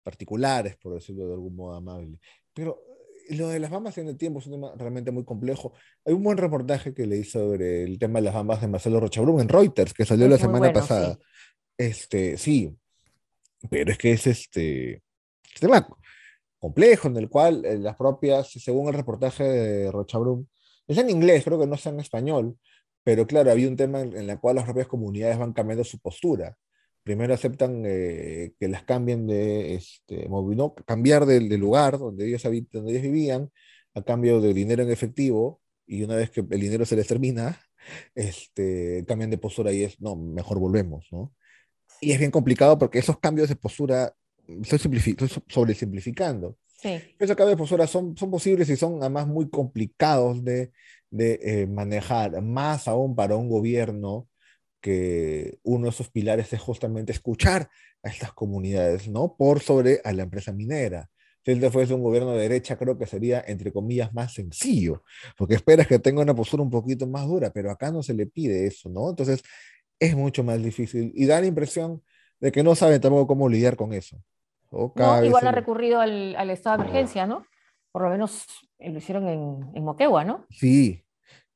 particulares, 0.03 0.75
por 0.77 0.93
decirlo 0.93 1.27
de 1.27 1.33
algún 1.33 1.55
modo 1.55 1.75
amable. 1.75 2.19
Pero 2.53 2.81
eh, 3.29 3.35
lo 3.35 3.47
de 3.49 3.59
las 3.59 3.71
bambas 3.71 3.97
en 3.97 4.07
el 4.07 4.17
tiempo 4.17 4.39
es 4.39 4.47
un 4.47 4.53
tema 4.53 4.73
realmente 4.77 5.11
muy 5.11 5.23
complejo. 5.23 5.73
Hay 6.05 6.13
un 6.13 6.23
buen 6.23 6.37
reportaje 6.37 6.93
que 6.93 7.07
leí 7.07 7.23
sobre 7.23 7.83
el 7.83 7.97
tema 7.97 8.19
de 8.19 8.25
las 8.25 8.33
bambas 8.33 8.61
de 8.61 8.67
Marcelo 8.67 8.99
Rochabrún 8.99 9.41
en 9.41 9.49
Reuters, 9.49 9.93
que 9.93 10.05
salió 10.05 10.27
la 10.27 10.37
semana 10.37 10.71
pasada. 10.71 11.15
Sí. 11.15 11.21
Este, 11.77 12.37
sí, 12.37 12.77
pero 13.69 13.91
es 13.91 13.97
que 13.97 14.11
es 14.11 14.27
este, 14.27 15.01
este 15.43 15.59
tema 15.59 15.87
complejo 16.59 17.07
en 17.07 17.17
el 17.17 17.29
cual 17.29 17.65
eh, 17.65 17.77
las 17.77 17.95
propias, 17.95 18.51
según 18.51 18.87
el 18.87 18.93
reportaje 18.93 19.43
de 19.43 19.91
Rochabrún, 19.91 20.47
es 20.87 20.97
en 20.97 21.09
inglés, 21.09 21.43
creo 21.43 21.59
que 21.59 21.67
no 21.67 21.75
está 21.75 21.89
en 21.89 21.99
español, 21.99 22.57
pero 23.03 23.27
claro, 23.27 23.51
había 23.51 23.67
un 23.67 23.75
tema 23.75 24.01
en, 24.01 24.29
el 24.29 24.39
cual 24.39 24.55
las 24.55 24.65
propias 24.65 24.87
comunidades 24.87 25.37
van 25.37 25.53
cambiando 25.53 25.83
su 25.83 25.99
postura. 25.99 26.57
Primero 27.03 27.33
aceptan 27.33 27.83
eh, 27.85 28.53
que 28.59 28.67
las 28.69 28.83
cambien 28.83 29.27
de, 29.27 29.75
este, 29.75 30.27
no, 30.29 30.73
cambiar 30.85 31.25
del, 31.25 31.49
lugar 31.57 31.99
donde 31.99 32.27
ellos, 32.27 32.43
donde 32.43 32.91
ellos 32.91 33.01
vivían 33.03 33.51
a 33.93 34.01
cambio 34.03 34.39
de 34.39 34.53
dinero 34.53 34.83
en 34.83 34.91
efectivo, 34.91 35.61
y 35.85 36.03
una 36.03 36.15
vez 36.15 36.31
que 36.31 36.41
el 36.41 36.61
dinero 36.61 36.85
se 36.85 36.95
les 36.95 37.07
termina, 37.07 37.59
este, 38.15 39.03
cambian 39.05 39.29
de 39.29 39.37
postura 39.37 39.71
y 39.73 39.83
es, 39.83 39.99
no, 39.99 40.15
mejor 40.15 40.59
volvemos, 40.59 41.07
¿no? 41.11 41.33
Y 41.99 42.11
es 42.11 42.19
bien 42.19 42.31
complicado 42.31 42.77
porque 42.77 42.99
esos 42.99 43.19
cambios 43.19 43.49
de 43.49 43.55
postura, 43.55 44.13
estoy, 44.47 44.97
estoy 44.97 45.29
sobresimplificando, 45.47 46.57
Sí. 46.83 47.01
Esos 47.17 47.37
cambios 47.37 47.51
de 47.51 47.57
postura 47.57 47.87
son, 47.87 48.13
posibles 48.13 48.69
y 48.69 48.75
son 48.75 48.97
además 48.99 49.25
muy 49.25 49.49
complicados 49.49 50.43
de, 50.43 50.73
de 51.09 51.39
eh, 51.41 51.65
manejar, 51.65 52.41
más 52.41 52.89
aún 52.89 53.15
para 53.15 53.37
un 53.37 53.47
gobierno 53.47 54.27
que 54.81 55.59
uno 55.63 55.85
de 55.85 55.91
esos 55.91 56.09
pilares 56.09 56.51
es 56.51 56.59
justamente 56.59 57.13
escuchar 57.13 57.69
a 58.03 58.09
estas 58.09 58.33
comunidades, 58.33 59.07
¿no? 59.07 59.33
Por 59.37 59.61
sobre 59.61 60.01
a 60.03 60.11
la 60.11 60.23
empresa 60.23 60.51
minera. 60.51 61.09
Si 61.45 61.51
este 61.51 61.71
fuese 61.71 61.93
un 61.93 62.03
gobierno 62.03 62.33
de 62.33 62.41
derecha, 62.41 62.77
creo 62.77 62.97
que 62.97 63.07
sería, 63.07 63.41
entre 63.47 63.71
comillas, 63.71 64.13
más 64.13 64.33
sencillo, 64.33 65.03
porque 65.37 65.55
esperas 65.55 65.87
que 65.87 65.99
tenga 65.99 66.21
una 66.21 66.35
postura 66.35 66.63
un 66.63 66.69
poquito 66.69 67.07
más 67.07 67.25
dura, 67.27 67.49
pero 67.53 67.71
acá 67.71 67.91
no 67.91 68.03
se 68.03 68.13
le 68.13 68.25
pide 68.27 68.67
eso, 68.67 68.89
¿no? 68.89 69.09
Entonces, 69.09 69.41
es 69.99 70.17
mucho 70.17 70.43
más 70.43 70.61
difícil 70.61 71.13
y 71.15 71.25
da 71.27 71.39
la 71.39 71.47
impresión 71.47 72.03
de 72.41 72.51
que 72.51 72.61
no 72.61 72.75
saben 72.75 72.99
tampoco 72.99 73.27
cómo 73.27 73.47
lidiar 73.47 73.77
con 73.77 73.93
eso 73.93 74.21
igual 75.23 75.47
ha 75.47 75.51
recurrido 75.51 75.99
al, 75.99 76.49
estado 76.49 76.77
de 76.77 76.83
emergencia, 76.83 77.25
¿no? 77.25 77.45
Por 77.91 78.03
lo 78.03 78.09
menos 78.09 78.45
eh, 78.79 78.89
lo 78.89 78.97
hicieron 78.97 79.27
en, 79.27 79.71
en 79.75 79.83
Moquegua, 79.83 80.23
¿no? 80.23 80.45
Sí, 80.49 81.05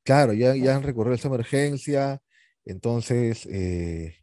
claro, 0.04 0.32
ya, 0.32 0.54
ya 0.54 0.76
han 0.76 0.82
recurrido 0.82 1.12
a 1.12 1.16
esta 1.16 1.28
emergencia, 1.28 2.22
entonces 2.64 3.46
eh, 3.46 4.16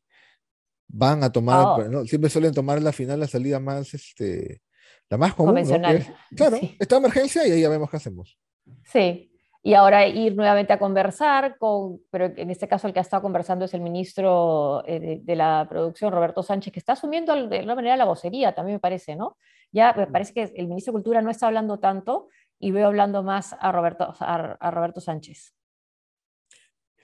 van 0.88 1.24
a 1.24 1.32
tomar, 1.32 1.80
oh. 1.94 2.06
siempre 2.06 2.30
suelen 2.30 2.54
tomar 2.54 2.82
la 2.82 2.94
final 2.94 3.20
la 3.20 3.28
salida 3.28 3.60
más, 3.60 3.94
este, 3.94 4.62
la 5.10 5.18
más 5.18 5.34
común. 5.34 5.50
Convencional. 5.50 6.16
claro, 6.36 6.58
esta 6.80 6.98
emergencia 6.98 7.48
y 7.48 7.52
ahí 7.52 7.62
ya 7.62 7.70
vemos 7.70 7.90
qué 7.90 7.98
hacemos. 7.98 8.40
Sí, 8.84 9.35
y 9.65 9.74
ahora 9.74 10.07
ir 10.07 10.36
nuevamente 10.36 10.74
a 10.74 10.77
conversar 10.77 11.57
con, 11.57 12.00
pero 12.12 12.25
en 12.25 12.51
este 12.51 12.67
caso 12.67 12.86
el 12.86 12.93
que 12.93 13.00
ha 13.00 13.01
estado 13.01 13.24
conversando 13.24 13.65
es 13.65 13.74
el 13.74 13.81
ministro 13.81 14.84
eh, 14.86 15.22
de, 15.24 15.36
la 15.36 15.65
producción, 15.67 16.13
Roberto 16.13 16.43
Sánchez, 16.43 16.72
que 16.72 16.77
está 16.77 16.93
asumiendo 16.93 17.34
de 17.48 17.57
alguna 17.57 17.74
manera 17.74 17.98
la 17.98 18.05
vocería, 18.05 18.53
también 18.53 18.75
me 18.75 18.79
parece, 18.79 19.15
¿no? 19.15 19.38
Ya 19.72 19.91
me 19.98 20.05
parece 20.05 20.36
que 20.36 20.53
el 20.55 20.67
ministro 20.67 20.91
de 20.91 20.98
Cultura 20.98 21.24
no 21.24 21.31
está 21.31 21.48
hablando 21.48 21.79
tanto 21.79 22.29
y 22.60 22.69
veo 22.69 22.86
hablando 22.86 23.24
más 23.24 23.55
a 23.60 23.72
Roberto, 23.72 24.13
a, 24.19 24.69
Roberto 24.69 25.01
Sánchez. 25.01 25.55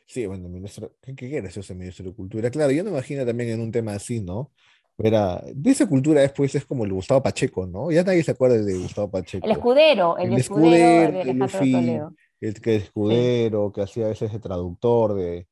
Sí, 0.05 0.27
bueno, 0.27 0.47
ministro, 0.47 0.91
¿qué, 1.01 1.15
qué 1.15 1.29
quiere 1.29 1.47
ese 1.47 1.73
ministro 1.73 2.05
de 2.05 2.15
Cultura? 2.15 2.51
Claro, 2.51 2.69
yo 2.69 2.83
me 2.83 2.91
imagino 2.91 3.25
también 3.25 3.49
en 3.49 3.61
un 3.61 3.71
tema 3.71 3.93
así, 3.93 4.21
¿no? 4.21 4.51
Era, 4.99 5.43
dice 5.55 5.87
cultura 5.87 6.21
después 6.21 6.53
es 6.53 6.63
como 6.63 6.85
el 6.85 6.93
Gustavo 6.93 7.23
Pacheco, 7.23 7.65
¿no? 7.65 7.89
Ya 7.89 8.03
nadie 8.03 8.21
se 8.21 8.31
acuerda 8.31 8.57
de 8.57 8.77
Gustavo 8.77 9.09
Pacheco. 9.09 9.47
El 9.47 9.53
escudero, 9.53 10.15
el, 10.19 10.33
escudero, 10.33 11.11
de 11.11 11.21
Alejandro 11.21 12.13
el 12.41 12.59
que 12.59 12.75
es 12.75 12.83
escudero, 12.83 13.71
que 13.71 13.81
hacía 13.81 14.05
a 14.05 14.09
veces 14.09 14.31
de 14.31 14.39
traductor 14.39 15.13
de, 15.13 15.47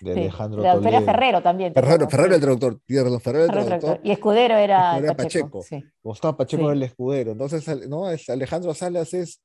de 0.00 0.12
Alejandro 0.12 0.62
Toledo. 0.62 0.88
Era 0.88 1.02
Ferrero 1.02 1.42
también. 1.42 1.74
Ferrero, 1.74 2.08
Ferrero 2.08 2.34
el 2.34 2.40
traductor, 2.40 2.80
perdón, 2.86 3.20
Ferrero 3.20 3.44
el 3.44 3.50
traductor. 3.50 4.00
Y 4.02 4.10
Escudero 4.12 4.56
era, 4.56 5.00
Pacheco. 5.16 5.64
Gustavo 6.02 6.36
Pacheco 6.36 6.64
era 6.64 6.72
el 6.72 6.82
escudero. 6.82 7.32
Entonces, 7.32 7.88
¿no? 7.88 8.06
Alejandro 8.06 8.72
Salas 8.74 9.12
es, 9.14 9.42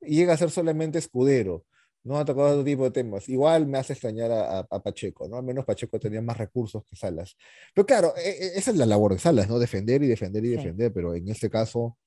llega 0.00 0.32
a 0.32 0.36
ser 0.36 0.50
solamente 0.50 0.98
escudero. 0.98 1.64
No 2.02 2.16
ha 2.16 2.24
tocado 2.24 2.52
otro 2.52 2.64
tipo 2.64 2.84
de 2.84 2.92
temas. 2.92 3.28
Igual 3.28 3.66
me 3.66 3.76
hace 3.76 3.92
extrañar 3.92 4.30
a, 4.32 4.60
a, 4.60 4.82
Pacheco, 4.82 5.28
¿no? 5.28 5.36
Al 5.36 5.42
menos 5.42 5.66
Pacheco 5.66 6.00
tenía 6.00 6.22
más 6.22 6.38
recursos 6.38 6.82
que 6.88 6.96
Salas. 6.96 7.36
Pero 7.74 7.84
claro, 7.84 8.14
e, 8.16 8.30
e, 8.30 8.58
esa 8.58 8.70
es 8.70 8.78
la 8.78 8.86
labor 8.86 9.12
de 9.12 9.18
Salas, 9.18 9.50
¿no? 9.50 9.58
Defender 9.58 10.02
y 10.02 10.06
defender 10.06 10.42
y 10.46 10.48
defender, 10.48 10.94
pero 10.94 11.14
en 11.14 11.28
este 11.28 11.50
caso 11.50 11.98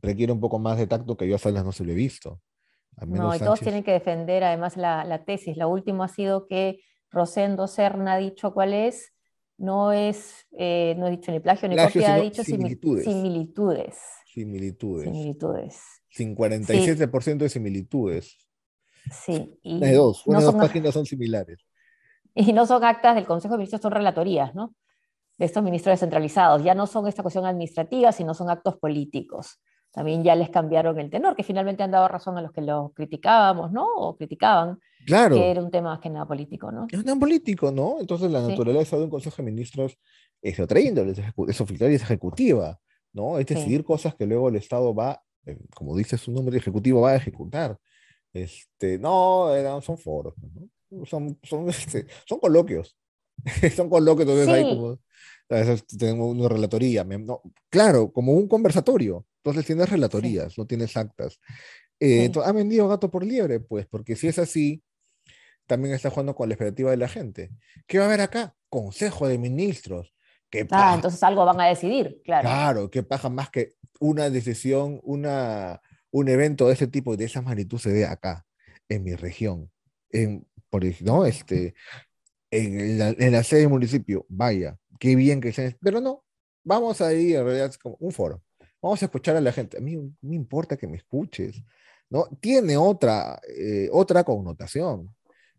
requiere 0.00 0.32
un 0.32 0.40
poco 0.40 0.58
más 0.58 0.78
de 0.78 0.86
tacto 0.86 1.14
que 1.14 1.28
yo 1.28 1.36
a 1.36 1.38
Salas 1.38 1.62
no 1.62 1.72
se 1.72 1.84
lo 1.84 1.92
he 1.92 1.94
visto. 1.94 2.40
No, 3.06 3.34
y 3.34 3.38
todos 3.38 3.60
tienen 3.60 3.84
que 3.84 3.92
defender 3.92 4.44
además 4.44 4.76
la, 4.76 5.24
tesis. 5.24 5.56
La 5.56 5.66
última 5.66 6.06
ha 6.06 6.08
sido 6.08 6.46
que 6.46 6.80
Rosendo 7.10 7.66
Serna 7.66 8.14
ha 8.14 8.18
dicho 8.18 8.52
cuál 8.52 8.74
es, 8.74 9.12
no 9.56 9.92
es, 9.92 10.46
eh, 10.58 10.94
no 10.98 11.06
he 11.06 11.10
dicho 11.10 11.32
ni 11.32 11.40
plagio 11.40 11.68
ni 11.68 11.76
copia, 11.76 12.14
ha 12.14 12.20
dicho 12.20 12.44
similitudes. 12.44 13.04
Similitudes. 13.04 13.98
Similitudes. 14.26 15.04
Similitudes. 15.04 15.80
Sin 16.08 16.36
47% 16.36 17.38
de 17.38 17.48
similitudes. 17.48 18.36
Sí. 19.10 19.58
Y 19.62 19.80
de 19.80 19.94
dos, 19.94 20.26
una 20.26 20.40
dos 20.40 20.54
páginas 20.54 20.94
son 20.94 21.06
similares. 21.06 21.64
Y 22.34 22.52
no 22.52 22.66
son 22.66 22.84
actas 22.84 23.14
del 23.14 23.26
Consejo 23.26 23.54
de 23.54 23.58
Ministros, 23.58 23.82
son 23.82 23.92
relatorías, 23.92 24.54
¿no? 24.54 24.74
De 25.38 25.46
estos 25.46 25.62
ministros 25.62 25.92
descentralizados. 25.92 26.62
Ya 26.62 26.74
no 26.74 26.86
son 26.86 27.06
esta 27.06 27.22
cuestión 27.22 27.46
administrativa, 27.46 28.12
sino 28.12 28.34
son 28.34 28.50
actos 28.50 28.76
políticos 28.76 29.60
también 29.92 30.22
ya 30.22 30.34
les 30.34 30.50
cambiaron 30.50 30.98
el 30.98 31.10
tenor, 31.10 31.34
que 31.34 31.42
finalmente 31.42 31.82
han 31.82 31.90
dado 31.90 32.08
razón 32.08 32.36
a 32.38 32.42
los 32.42 32.52
que 32.52 32.60
lo 32.60 32.92
criticábamos, 32.94 33.72
¿no? 33.72 33.86
O 33.96 34.16
criticaban. 34.16 34.78
Claro. 35.06 35.36
Que 35.36 35.50
era 35.50 35.62
un 35.62 35.70
tema 35.70 35.90
más 35.90 36.00
que 36.00 36.10
nada 36.10 36.26
político, 36.26 36.70
¿no? 36.70 36.86
Es 36.90 36.98
un 36.98 37.04
tema 37.04 37.20
político, 37.20 37.72
¿no? 37.72 37.96
Entonces 38.00 38.30
la 38.30 38.46
naturaleza 38.46 38.96
de 38.96 39.04
un 39.04 39.10
Consejo 39.10 39.36
de 39.38 39.44
Ministros 39.44 39.98
es 40.42 40.56
de 40.56 40.62
otra 40.62 40.80
índole, 40.80 41.14
es 41.48 41.60
oficial 41.60 41.90
y 41.90 41.94
es 41.94 42.02
ejecutiva, 42.02 42.78
¿no? 43.12 43.38
Es 43.38 43.46
decidir 43.46 43.84
cosas 43.84 44.14
que 44.14 44.26
luego 44.26 44.50
el 44.50 44.56
Estado 44.56 44.94
va, 44.94 45.22
eh, 45.46 45.58
como 45.74 45.96
dice 45.96 46.18
su 46.18 46.30
nombre, 46.32 46.56
ejecutivo 46.58 47.02
va 47.02 47.12
a 47.12 47.16
ejecutar. 47.16 47.78
Este, 48.32 48.98
no, 48.98 49.50
son 49.80 49.96
foros, 49.96 50.34
¿no? 50.38 51.06
Son, 51.06 51.38
son, 51.42 51.68
este, 51.70 52.06
son 52.26 52.38
coloquios. 52.38 52.96
son 53.74 53.88
coloquios, 53.88 54.28
entonces 54.28 54.48
hay 54.48 54.76
como 54.76 54.98
a 55.50 55.54
veces 55.54 55.86
tenemos 55.86 56.34
una 56.36 56.48
relatoría. 56.48 57.04
No, 57.04 57.40
claro, 57.70 58.12
como 58.12 58.32
un 58.32 58.48
conversatorio. 58.48 59.24
Entonces 59.50 59.66
tienes 59.66 59.88
relatorías, 59.88 60.56
no 60.58 60.66
tienes 60.66 60.96
actas. 60.96 61.40
Eh, 62.00 62.30
¿Ha 62.44 62.52
vendido 62.52 62.88
gato 62.88 63.10
por 63.10 63.24
liebre? 63.24 63.60
Pues 63.60 63.86
porque 63.86 64.14
si 64.14 64.28
es 64.28 64.38
así, 64.38 64.82
también 65.66 65.94
está 65.94 66.10
jugando 66.10 66.34
con 66.34 66.48
la 66.48 66.54
expectativa 66.54 66.90
de 66.90 66.96
la 66.96 67.08
gente. 67.08 67.50
¿Qué 67.86 67.98
va 67.98 68.04
a 68.04 68.08
haber 68.08 68.20
acá? 68.22 68.54
Consejo 68.68 69.28
de 69.28 69.38
ministros. 69.38 70.14
ah, 70.70 70.92
entonces 70.94 71.22
algo 71.22 71.44
van 71.44 71.60
a 71.60 71.66
decidir, 71.66 72.20
claro. 72.24 72.48
Claro, 72.48 72.90
que 72.90 73.02
paja 73.02 73.28
más 73.28 73.50
que 73.50 73.74
una 74.00 74.30
decisión, 74.30 75.00
una, 75.02 75.80
un 76.10 76.28
evento 76.28 76.66
de 76.66 76.74
ese 76.74 76.86
tipo 76.86 77.14
y 77.14 77.16
de 77.16 77.26
esa 77.26 77.42
magnitud 77.42 77.78
se 77.78 77.90
dé 77.90 78.06
acá, 78.06 78.46
en 78.88 79.04
mi 79.04 79.14
región. 79.14 79.70
En, 80.10 80.46
por, 80.70 80.84
¿no? 81.02 81.26
este, 81.26 81.74
en, 82.50 82.98
la, 82.98 83.08
en 83.10 83.32
la 83.32 83.42
sede 83.42 83.60
del 83.60 83.68
municipio, 83.70 84.24
vaya, 84.28 84.78
qué 84.98 85.16
bien 85.16 85.40
que 85.40 85.52
sea, 85.52 85.74
pero 85.80 86.00
no, 86.00 86.24
vamos 86.64 87.00
ahí, 87.00 87.34
en 87.34 87.44
realidad 87.44 87.70
es 87.70 87.78
como 87.78 87.96
un 88.00 88.12
foro. 88.12 88.42
Vamos 88.80 89.02
a 89.02 89.06
escuchar 89.06 89.36
a 89.36 89.40
la 89.40 89.52
gente. 89.52 89.78
A 89.78 89.80
mí 89.80 89.96
no 89.96 90.10
me 90.22 90.36
importa 90.36 90.76
que 90.76 90.86
me 90.86 90.96
escuches, 90.96 91.62
¿no? 92.10 92.26
Tiene 92.40 92.76
otra, 92.76 93.40
eh, 93.48 93.88
otra 93.92 94.24
connotación. 94.24 95.14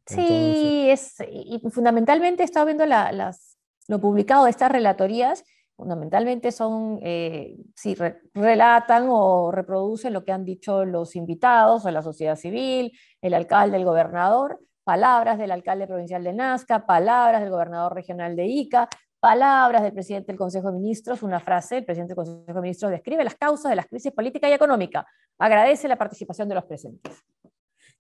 Sí, 0.06 0.90
es, 0.90 1.16
y 1.32 1.62
fundamentalmente 1.70 2.42
he 2.42 2.46
estado 2.46 2.66
viendo 2.66 2.86
las, 2.86 3.58
lo 3.88 4.00
publicado 4.00 4.46
de 4.46 4.50
estas 4.50 4.72
relatorías, 4.72 5.44
fundamentalmente 5.76 6.52
son, 6.52 7.00
eh, 7.04 7.56
si 7.76 7.96
relatan 8.34 9.08
o 9.10 9.52
reproducen 9.52 10.14
lo 10.14 10.26
que 10.26 10.32
han 10.32 10.46
dicho 10.46 10.84
los 10.84 11.16
invitados 11.16 11.86
o 11.86 11.92
la 11.92 12.02
sociedad 12.02 12.36
civil, 12.36 12.92
el 13.22 13.34
alcalde, 13.34 13.78
el 13.78 13.86
gobernador, 13.86 14.60
palabras 14.84 15.38
del 15.38 15.52
alcalde 15.52 15.86
provincial 15.86 16.24
de 16.24 16.34
Nazca, 16.34 16.86
palabras 16.88 17.42
del 17.42 17.52
gobernador 17.52 17.94
regional 17.94 18.36
de 18.36 18.48
Ica, 18.48 18.90
Palabras 19.20 19.84
del 19.84 19.92
presidente 19.92 20.28
del 20.28 20.38
Consejo 20.38 20.72
de 20.72 20.80
Ministros, 20.80 21.24
una 21.24 21.40
frase, 21.40 21.78
el 21.78 21.86
presidente 21.86 22.12
del 22.12 22.26
Consejo 22.26 22.54
de 22.54 22.62
Ministros 22.62 22.92
describe 22.92 23.24
las 23.24 23.36
causas 23.36 23.70
de 23.70 23.76
las 23.76 23.86
crisis 23.88 24.14
política 24.14 24.50
y 24.50 24.54
económica. 24.54 25.06
Agradece 25.38 25.88
la 25.88 25.98
participación 25.98 26.48
de 26.48 26.56
los 26.56 26.64
presentes. 26.64 27.14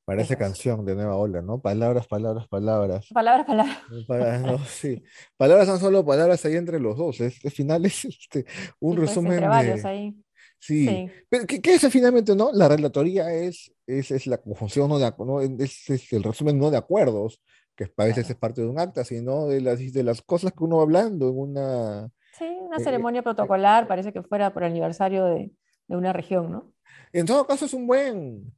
Parece 0.05 0.37
canción 0.37 0.85
de 0.85 0.95
nueva 0.95 1.17
ola, 1.17 1.41
¿no? 1.41 1.61
Palabras, 1.61 2.07
palabras, 2.07 2.47
palabras. 2.47 3.07
Palabras, 3.13 3.45
palabras. 3.45 3.77
Palabras, 4.07 4.67
sí. 4.67 5.03
Palabras 5.37 5.67
son 5.67 5.79
solo 5.79 6.03
palabras 6.03 6.43
ahí 6.45 6.55
entre 6.55 6.79
los 6.79 6.97
dos. 6.97 7.19
Es, 7.19 7.45
al 7.45 7.51
final 7.51 7.85
es 7.85 8.05
este, 8.05 8.45
un 8.79 8.95
pues, 8.95 9.09
resumen 9.09 9.33
entre 9.33 9.47
varios 9.47 9.85
ahí. 9.85 10.15
Sí. 10.57 11.09
Pero, 11.29 11.45
¿qué, 11.45 11.61
¿qué, 11.61 11.75
es 11.75 11.87
finalmente, 11.89 12.35
no? 12.35 12.51
La 12.51 12.67
relatoría 12.67 13.31
es, 13.31 13.71
es, 13.85 14.11
es 14.11 14.25
la 14.25 14.39
conjunción, 14.39 14.89
no, 14.89 14.97
de, 14.97 15.13
no 15.19 15.41
es, 15.41 15.89
es, 15.89 16.11
el 16.11 16.23
resumen 16.23 16.57
no 16.57 16.71
de 16.71 16.77
acuerdos, 16.77 17.39
que 17.85 17.93
a 17.95 18.05
veces 18.05 18.25
claro. 18.25 18.33
es 18.33 18.39
parte 18.39 18.61
de 18.61 18.67
un 18.67 18.77
acta, 18.77 19.05
sino 19.05 19.47
de 19.47 19.61
las, 19.61 19.79
de 19.93 20.03
las 20.03 20.21
cosas 20.21 20.51
que 20.51 20.63
uno 20.63 20.77
va 20.77 20.83
hablando 20.83 21.29
en 21.29 21.37
una... 21.37 22.11
Sí, 22.37 22.45
una 22.59 22.77
eh, 22.77 22.83
ceremonia 22.83 23.23
protocolar, 23.23 23.87
parece 23.87 24.11
que 24.11 24.21
fuera 24.21 24.53
por 24.53 24.63
el 24.63 24.71
aniversario 24.71 25.25
de, 25.25 25.51
de 25.87 25.95
una 25.95 26.11
región, 26.11 26.51
¿no? 26.51 26.73
En 27.13 27.25
todo 27.25 27.47
caso 27.47 27.65
es 27.65 27.73
un 27.73 27.87
buen, 27.87 28.53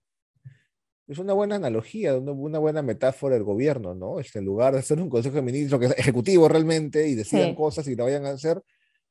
es 1.07 1.19
una 1.19 1.33
buena 1.33 1.55
analogía, 1.55 2.17
una, 2.17 2.59
buena 2.59 2.81
metáfora 2.81 3.35
del 3.35 3.43
gobierno, 3.43 3.93
¿no? 3.93 4.19
Este, 4.19 4.39
en 4.39 4.45
lugar 4.45 4.73
de 4.73 4.79
hacer 4.79 4.99
un 4.99 5.09
consejo 5.09 5.35
de 5.35 5.41
ministros 5.43 5.79
que 5.79 5.85
es 5.87 5.97
ejecutivo 5.99 6.47
realmente 6.47 7.07
y 7.07 7.13
decidan 7.13 7.49
sí. 7.49 7.55
cosas 7.55 7.87
y 7.87 7.95
la 7.95 8.05
vayan 8.05 8.25
a 8.25 8.31
hacer, 8.31 8.61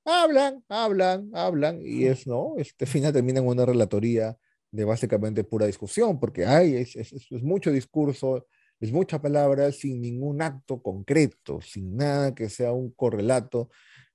hablan, 0.04 0.64
hablan, 0.68 1.30
hablan 1.34 1.80
y 1.82 2.06
es, 2.06 2.26
¿no? 2.26 2.54
Este 2.56 2.84
final 2.84 3.12
termina 3.12 3.38
en 3.38 3.46
una 3.46 3.64
relatoría 3.64 4.36
de 4.72 4.84
básicamente 4.84 5.44
pura 5.44 5.66
discusión, 5.66 6.18
porque 6.18 6.46
hay, 6.46 6.74
es, 6.74 6.96
es, 6.96 7.12
es 7.12 7.42
mucho 7.42 7.70
discurso, 7.70 8.46
es 8.80 8.92
mucha 8.92 9.20
palabra 9.20 9.70
sin 9.72 10.00
ningún 10.00 10.42
acto 10.42 10.82
concreto, 10.82 11.60
sin 11.60 11.96
nada 11.96 12.34
que 12.34 12.48
sea 12.48 12.72
un 12.72 12.90
correlato 12.90 13.68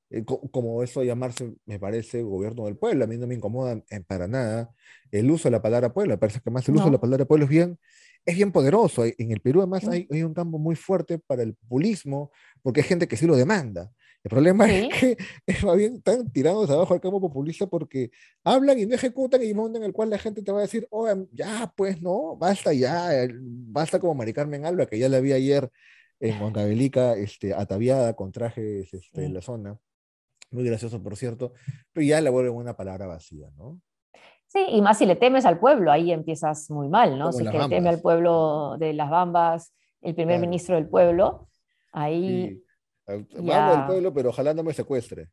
eh, 0.10 0.24
como 0.26 0.84
eso 0.84 1.04
llamarse, 1.04 1.54
me 1.66 1.80
parece, 1.80 2.22
gobierno 2.24 2.66
del 2.66 2.78
pueblo. 2.78 3.04
A 3.04 3.08
mí 3.08 3.18
no 3.18 3.28
me 3.28 3.36
incomoda 3.36 3.82
para 4.08 4.28
nada 4.28 4.70
el 5.12 5.30
uso 5.30 5.48
de 5.48 5.52
la 5.52 5.62
palabra 5.62 5.94
pueblo. 5.94 6.14
Me 6.14 6.18
parece 6.18 6.40
que 6.40 6.52
más 6.52 6.68
el 6.68 6.76
no. 6.76 6.82
uso 6.82 6.90
de 6.90 6.94
la 6.94 7.02
palabra 7.02 7.26
pueblo 7.26 7.46
es 7.46 7.50
bien, 7.50 7.80
es 8.26 8.36
bien 8.36 8.52
poderoso. 8.52 9.06
En 9.06 9.32
el 9.32 9.40
Perú 9.40 9.62
además 9.62 9.88
hay, 9.88 10.08
hay, 10.12 10.24
un 10.24 10.34
campo 10.34 10.58
muy 10.58 10.76
fuerte 10.76 11.20
para 11.20 11.44
el 11.44 11.56
populismo, 11.56 12.32
porque 12.62 12.82
hay 12.82 12.88
gente 12.88 13.08
que 13.08 13.18
sí 13.18 13.26
lo 13.26 13.36
demanda. 13.36 13.92
El 14.26 14.30
problema 14.30 14.66
¿Sí? 14.66 14.90
es 15.46 15.60
que 15.60 15.66
más 15.68 15.78
bien 15.78 15.98
están 15.98 16.32
tirados 16.32 16.68
abajo 16.72 16.96
al 16.96 17.00
campo 17.00 17.22
populista 17.22 17.68
porque 17.68 18.10
hablan 18.44 18.80
y 18.80 18.88
no 18.88 18.96
ejecutan 18.96 19.44
y 19.44 19.52
en 19.52 19.84
el 19.84 19.94
cual 19.94 20.10
la 20.10 20.18
gente 20.18 20.42
te 20.42 20.52
va 20.52 20.58
a 20.58 20.64
decir, 20.64 20.88
oh, 20.90 21.08
ya, 21.32 21.72
pues 21.78 22.02
no, 22.02 22.36
basta 22.36 22.74
ya, 22.74 23.10
basta 23.32 24.00
como 24.00 24.16
Mari 24.16 24.34
Carmen 24.34 24.66
Alba, 24.66 24.88
que 24.88 24.98
ya 24.98 25.10
la 25.10 25.20
vi 25.20 25.32
ayer 25.32 25.70
en 26.20 26.42
Huancavelica, 26.42 27.16
este, 27.16 27.54
ataviada 27.54 28.16
con 28.16 28.32
trajes 28.32 28.92
este, 28.92 29.00
sí. 29.00 29.26
en 29.26 29.36
la 29.36 29.44
zona 29.44 29.78
muy 30.50 30.64
gracioso 30.64 31.04
por 31.04 31.16
cierto, 31.18 31.54
pero 31.94 32.06
ya 32.08 32.20
le 32.20 32.32
vuelven 32.32 32.56
una 32.56 32.76
palabra 32.76 33.06
vacía, 33.06 33.50
¿no? 33.58 33.80
Sí, 34.48 34.66
y 34.70 34.82
más 34.82 34.98
si 34.98 35.06
le 35.06 35.16
temes 35.16 35.46
al 35.46 35.60
pueblo, 35.60 35.92
ahí 35.92 36.12
empiezas 36.12 36.72
muy 36.72 36.88
mal, 36.88 37.20
¿no? 37.20 37.26
Como 37.26 37.38
si 37.38 37.46
que 37.46 37.60
le 37.60 37.68
teme 37.70 37.90
al 37.90 38.02
pueblo 38.02 38.78
de 38.80 38.94
las 38.94 39.10
Bambas, 39.10 39.74
el 40.02 40.16
primer 40.16 40.38
claro. 40.38 40.48
ministro 40.48 40.76
del 40.76 40.88
pueblo, 40.88 41.48
ahí... 41.92 42.50
Sí. 42.50 42.65
Ya... 43.08 43.76
del 43.76 43.86
pueblo, 43.86 44.14
pero 44.14 44.30
ojalá 44.30 44.54
no 44.54 44.64
me 44.64 44.74
secuestre. 44.74 45.30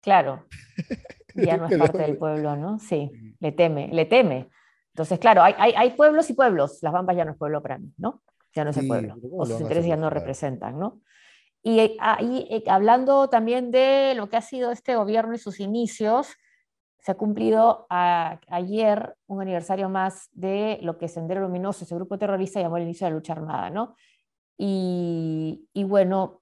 Claro, 0.00 0.46
ya 1.34 1.56
no 1.56 1.66
es 1.66 1.78
parte 1.78 1.98
del 1.98 2.16
pueblo, 2.16 2.56
¿no? 2.56 2.78
Sí, 2.78 3.10
le 3.40 3.52
teme, 3.52 3.88
le 3.88 4.04
teme. 4.04 4.48
Entonces, 4.94 5.18
claro, 5.18 5.42
hay, 5.42 5.54
hay, 5.58 5.72
hay 5.76 5.90
pueblos 5.90 6.30
y 6.30 6.34
pueblos, 6.34 6.78
las 6.82 6.92
Bambas 6.92 7.16
ya 7.16 7.24
no 7.24 7.32
es 7.32 7.36
pueblo 7.36 7.60
para 7.62 7.78
mí, 7.78 7.92
¿no? 7.98 8.22
Ya 8.54 8.64
no 8.64 8.70
es 8.70 8.76
sí, 8.76 8.82
el 8.82 8.88
pueblo, 8.88 9.16
o 9.32 9.44
sus 9.44 9.60
intereses 9.60 9.88
ya 9.88 9.96
no 9.96 10.08
representan, 10.08 10.78
¿no? 10.78 11.00
Y 11.62 11.96
ahí, 11.98 12.46
eh, 12.48 12.62
hablando 12.68 13.28
también 13.28 13.72
de 13.72 14.14
lo 14.14 14.28
que 14.28 14.36
ha 14.36 14.40
sido 14.40 14.70
este 14.70 14.94
gobierno 14.94 15.34
y 15.34 15.38
sus 15.38 15.58
inicios, 15.58 16.28
se 17.00 17.12
ha 17.12 17.16
cumplido 17.16 17.86
a, 17.90 18.40
ayer 18.48 19.16
un 19.26 19.42
aniversario 19.42 19.88
más 19.88 20.28
de 20.32 20.78
lo 20.82 20.96
que 20.96 21.08
Sendero 21.08 21.40
Luminoso, 21.40 21.84
ese 21.84 21.94
grupo 21.96 22.18
terrorista, 22.18 22.60
llamó 22.60 22.76
el 22.76 22.84
inicio 22.84 23.06
de 23.06 23.10
la 23.10 23.16
lucha 23.16 23.32
armada, 23.32 23.70
¿no? 23.70 23.96
Y, 24.56 25.68
y 25.72 25.84
bueno, 25.84 26.40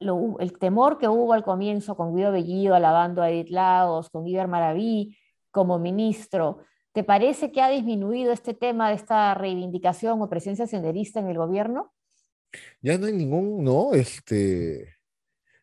lo, 0.00 0.38
el 0.40 0.58
temor 0.58 0.98
que 0.98 1.08
hubo 1.08 1.32
al 1.32 1.44
comienzo 1.44 1.96
con 1.96 2.14
Guido 2.14 2.32
Bellido 2.32 2.74
alabando 2.74 3.22
a 3.22 3.30
Edith 3.30 3.50
Lagos, 3.50 4.10
con 4.10 4.24
Guido 4.24 4.46
Maraví 4.48 5.16
como 5.50 5.78
ministro, 5.78 6.58
¿te 6.92 7.04
parece 7.04 7.52
que 7.52 7.60
ha 7.60 7.68
disminuido 7.68 8.32
este 8.32 8.54
tema 8.54 8.88
de 8.88 8.96
esta 8.96 9.34
reivindicación 9.34 10.20
o 10.22 10.28
presencia 10.28 10.66
senderista 10.66 11.20
en 11.20 11.28
el 11.28 11.38
gobierno? 11.38 11.92
ya 12.80 12.98
no 12.98 13.06
hay 13.06 13.12
ningún, 13.12 13.62
no, 13.64 13.92
este, 13.92 14.96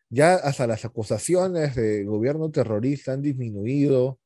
ya 0.08 0.34
hasta 0.34 0.66
las 0.66 0.84
acusaciones 0.84 1.74
de 1.74 2.04
gobierno 2.04 2.50
terrorista 2.50 3.12
han 3.12 3.22
disminuido 3.22 4.18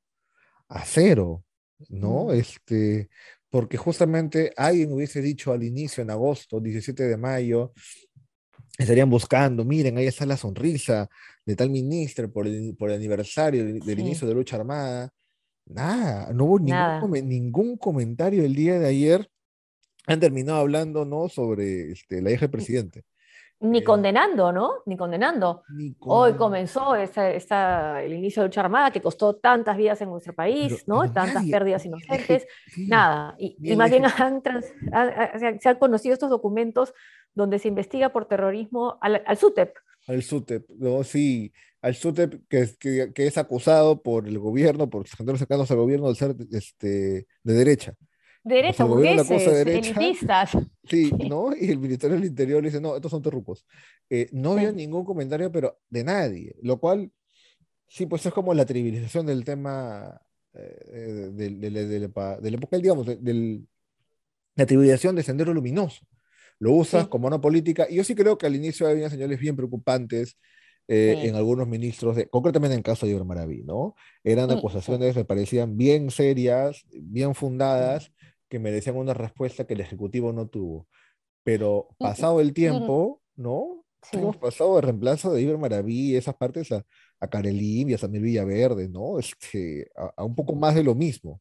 a 0.68 0.84
cero, 0.84 1.44
¿no? 1.88 2.26
Mm. 2.26 2.30
Este, 2.32 3.10
porque 3.48 3.76
justamente 3.76 4.52
alguien 4.56 4.92
hubiese 4.92 5.20
dicho 5.20 5.52
al 5.52 5.64
inicio, 5.64 6.02
en 6.02 6.10
agosto, 6.10 6.60
17 6.60 7.02
de 7.04 7.16
mayo, 7.16 7.72
estarían 8.80 9.10
buscando, 9.10 9.64
miren, 9.64 9.98
ahí 9.98 10.06
está 10.06 10.26
la 10.26 10.36
sonrisa 10.36 11.08
de 11.44 11.56
tal 11.56 11.70
ministro 11.70 12.30
por 12.32 12.46
el, 12.46 12.74
por 12.76 12.90
el 12.90 12.96
aniversario 12.96 13.64
del, 13.64 13.80
del 13.80 13.96
sí. 13.96 14.02
inicio 14.02 14.26
de 14.26 14.34
la 14.34 14.38
lucha 14.38 14.56
armada. 14.56 15.12
Nada, 15.66 16.32
no 16.32 16.44
hubo 16.44 16.58
Nada. 16.58 17.00
Ningún, 17.00 17.28
ningún 17.28 17.76
comentario 17.76 18.44
el 18.44 18.54
día 18.54 18.78
de 18.78 18.88
ayer 18.88 19.30
han 20.06 20.18
terminado 20.18 20.58
hablando, 20.58 21.04
¿no? 21.04 21.28
Sobre 21.28 21.92
este, 21.92 22.22
la 22.22 22.30
hija 22.30 22.40
del 22.42 22.50
presidente. 22.50 23.04
Ni 23.60 23.78
eh, 23.78 23.84
condenando, 23.84 24.52
¿no? 24.52 24.82
Ni 24.86 24.96
condenando. 24.96 25.64
Ni 25.68 25.94
Hoy 26.00 26.32
comenzó 26.34 26.96
esta, 26.96 27.30
esta, 27.30 28.02
el 28.02 28.14
inicio 28.14 28.42
de 28.42 28.48
lucha 28.48 28.62
armada 28.62 28.90
que 28.90 29.02
costó 29.02 29.36
tantas 29.36 29.76
vidas 29.76 30.00
en 30.00 30.08
nuestro 30.08 30.34
país, 30.34 30.82
pero, 30.84 30.84
¿no? 30.86 31.00
Pero 31.02 31.12
tantas 31.12 31.34
nadie, 31.34 31.52
pérdidas 31.52 31.84
inocentes, 31.84 32.46
sí, 32.68 32.86
nada. 32.86 33.34
Y, 33.38 33.56
y 33.62 33.76
más 33.76 33.90
bien 33.90 34.04
han 34.06 34.42
trans, 34.42 34.66
se 35.60 35.68
han 35.68 35.78
conocido 35.78 36.14
estos 36.14 36.30
documentos 36.30 36.94
donde 37.34 37.58
se 37.58 37.68
investiga 37.68 38.08
por 38.10 38.26
terrorismo 38.26 38.98
al, 39.00 39.22
al 39.26 39.36
SUTEP. 39.36 39.74
Al 40.06 40.22
SUTEP, 40.22 40.70
no, 40.78 41.04
sí, 41.04 41.52
al 41.82 41.94
SUTEP 41.94 42.48
que, 42.48 42.66
que, 42.78 43.12
que, 43.12 43.26
es 43.26 43.36
acusado 43.36 44.02
por 44.02 44.26
el 44.26 44.38
gobierno, 44.38 44.88
por 44.88 45.06
sectores 45.06 45.38
cercanos 45.38 45.70
al 45.70 45.76
gobierno 45.76 46.08
de 46.08 46.14
ser 46.14 46.34
este, 46.50 47.26
de 47.42 47.52
derecha 47.52 47.94
derecha, 48.42 48.84
burgueses, 48.84 49.46
elitistas. 49.66 50.50
Sí, 50.90 51.12
¿no? 51.28 51.54
Y 51.54 51.70
el 51.70 51.78
Ministerio 51.78 52.16
del 52.16 52.26
Interior 52.26 52.64
dice, 52.64 52.80
no, 52.80 52.96
estos 52.96 53.12
son 53.12 53.22
terrucos. 53.22 53.64
Eh, 54.08 54.28
no 54.32 54.54
sí. 54.54 54.60
veo 54.60 54.72
ningún 54.72 55.04
comentario, 55.04 55.52
pero 55.52 55.78
de 55.88 56.02
nadie, 56.02 56.56
lo 56.62 56.80
cual, 56.80 57.12
sí, 57.86 58.06
pues 58.06 58.26
es 58.26 58.32
como 58.32 58.54
la 58.54 58.66
trivialización 58.66 59.26
del 59.26 59.44
tema 59.44 60.20
eh, 60.52 61.30
de, 61.32 61.50
de, 61.50 61.70
de, 61.70 61.86
de, 61.86 62.08
la 62.08 62.56
época, 62.56 62.76
digamos, 62.78 63.06
de, 63.06 63.60
la 64.56 64.66
trivialización 64.66 65.14
de 65.14 65.22
Sendero 65.22 65.54
Luminoso. 65.54 66.04
Lo 66.58 66.72
usas 66.72 67.04
sí. 67.04 67.08
como 67.08 67.28
una 67.28 67.40
política, 67.40 67.86
y 67.88 67.96
yo 67.96 68.04
sí 68.04 68.16
creo 68.16 68.36
que 68.36 68.46
al 68.46 68.56
inicio 68.56 68.88
había 68.88 69.08
señales 69.08 69.38
bien 69.38 69.54
preocupantes 69.54 70.36
eh, 70.88 71.16
sí. 71.20 71.28
en 71.28 71.36
algunos 71.36 71.68
ministros, 71.68 72.16
de, 72.16 72.28
concretamente 72.28 72.74
en 72.74 72.80
el 72.80 72.84
caso 72.84 73.06
de 73.06 73.12
Iber 73.12 73.24
Maraví, 73.24 73.62
¿no? 73.62 73.94
Eran 74.24 74.50
acusaciones, 74.50 75.14
me 75.14 75.24
parecían 75.24 75.76
bien 75.76 76.10
serias, 76.10 76.84
bien 76.90 77.36
fundadas, 77.36 78.10
que 78.50 78.58
merecían 78.58 78.96
una 78.96 79.14
respuesta 79.14 79.64
que 79.64 79.74
el 79.74 79.80
Ejecutivo 79.80 80.32
no 80.32 80.48
tuvo. 80.48 80.86
Pero 81.44 81.88
pasado 81.98 82.40
el 82.40 82.52
tiempo, 82.52 83.22
¿no? 83.36 83.84
Sí. 84.02 84.18
Hemos 84.18 84.36
pasado 84.36 84.76
de 84.76 84.82
reemplazo 84.82 85.32
de 85.32 85.40
Iber 85.40 85.56
Maraví, 85.56 86.16
esas 86.16 86.34
partes 86.34 86.72
a, 86.72 86.84
a 87.20 87.28
Carelín 87.28 87.90
y 87.90 87.94
a 87.94 87.98
Samuel 87.98 88.22
Villaverde, 88.22 88.88
¿no? 88.88 89.18
Este, 89.18 89.90
a, 89.96 90.12
a, 90.16 90.24
un 90.24 90.34
poco 90.34 90.54
más 90.54 90.74
de 90.74 90.82
lo 90.82 90.94
mismo. 90.94 91.40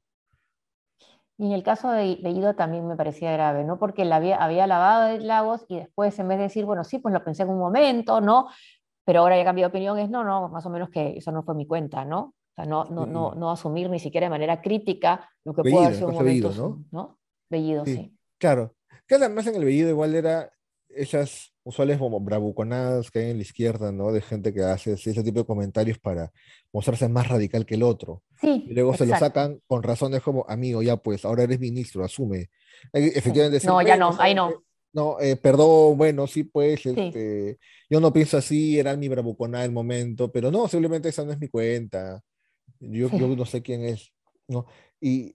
Y 1.38 1.48
en 1.48 1.52
el 1.54 1.64
caso 1.64 1.90
de, 1.92 2.18
de 2.18 2.30
Ido 2.30 2.54
también 2.56 2.86
me 2.86 2.96
parecía 2.96 3.32
grave, 3.32 3.64
¿no? 3.64 3.80
Porque 3.80 4.06
la 4.06 4.18
había, 4.18 4.38
había 4.38 4.68
lavado 4.68 5.08
de 5.08 5.20
Lagos 5.20 5.66
y 5.70 5.78
después 5.78 6.18
en 6.20 6.28
vez 6.28 6.38
de 6.38 6.44
decir, 6.44 6.66
bueno, 6.66 6.84
sí, 6.84 7.00
pues 7.00 7.14
lo 7.14 7.24
pensé 7.24 7.44
en 7.44 7.50
un 7.50 7.60
momento, 7.60 8.22
¿no? 8.22 8.50
Pero 9.06 9.22
ahora 9.22 9.38
ya 9.38 9.46
cambiado 9.46 9.70
de 9.70 9.78
opinión, 9.78 9.98
es 10.00 10.10
no, 10.10 10.24
no, 10.24 10.50
más 10.50 10.66
o 10.66 10.70
menos 10.70 10.90
que 10.90 11.18
eso 11.18 11.32
no 11.32 11.44
fue 11.44 11.56
mi 11.56 11.66
cuenta, 11.66 12.06
¿no? 12.06 12.36
Sea, 12.64 12.70
no, 12.70 12.86
no, 12.86 13.06
no, 13.06 13.36
no 13.36 13.52
asumir 13.52 13.90
ni 13.90 14.00
siquiera 14.00 14.26
de 14.26 14.32
manera 14.32 14.62
crítica 14.62 15.30
lo 15.44 15.54
que 15.54 15.64
puede 15.64 15.94
ser 15.96 16.06
un 16.06 16.16
momento, 16.16 16.52
¿no? 16.52 16.86
¿no? 16.92 17.20
Bellido, 17.50 17.86
sí. 17.86 17.96
sí. 17.96 18.18
Claro, 18.38 18.76
que 19.08 19.16
además 19.16 19.48
en 19.48 19.56
el 19.56 19.66
Bellido 19.66 19.90
igual 19.90 20.16
era 20.16 20.52
esas 20.90 21.54
usuales 21.64 21.98
como 21.98 22.20
bravuconadas 22.20 23.12
que 23.12 23.20
hay 23.20 23.32
en 23.32 23.38
la 23.38 23.44
izquierda, 23.44 23.92
¿no? 23.92 24.12
De 24.12 24.22
gente 24.22 24.54
que 24.54 24.62
hace 24.62 24.94
ese 24.94 25.24
tipo 25.24 25.40
de 25.40 25.46
comentarios 25.46 26.00
para 26.00 26.32
mostrarse 26.74 27.08
más 27.08 27.28
radical 27.28 27.66
que 27.66 27.76
el 27.76 27.84
otro. 27.84 28.24
Sí, 28.42 28.66
y 28.68 28.74
luego 28.74 28.92
exacto. 28.92 29.06
se 29.06 29.12
lo 29.12 29.20
sacan 29.20 29.62
con 29.68 29.84
razones 29.84 30.22
como, 30.22 30.46
amigo, 30.50 30.82
ya 30.82 30.98
pues, 30.98 31.26
ahora 31.26 31.44
eres 31.44 31.60
ministro, 31.60 32.04
asume. 32.04 32.50
Efectivamente. 32.92 33.60
Sí. 33.60 33.68
No, 33.68 33.82
ya 33.82 33.98
no, 33.98 34.16
ahí 34.20 34.34
no. 34.34 34.64
No, 34.92 35.20
eh, 35.20 35.36
perdón, 35.36 35.98
bueno, 35.98 36.26
sí, 36.26 36.46
pues, 36.46 36.82
sí. 36.82 36.94
Este, 36.96 37.60
yo 37.90 38.00
no 38.00 38.12
pienso 38.12 38.38
así, 38.38 38.80
era 38.80 38.96
mi 38.98 39.08
bravuconada 39.08 39.64
el 39.64 39.72
momento, 39.72 40.32
pero 40.32 40.50
no, 40.50 40.68
simplemente 40.68 41.10
esa 41.10 41.24
no 41.24 41.32
es 41.32 41.40
mi 41.40 41.48
cuenta. 41.48 42.22
Yo, 42.80 43.10
yo 43.10 43.28
no 43.36 43.46
sé 43.46 43.62
quién 43.62 43.84
es, 43.84 44.14
¿no? 44.48 44.66
Y, 45.02 45.34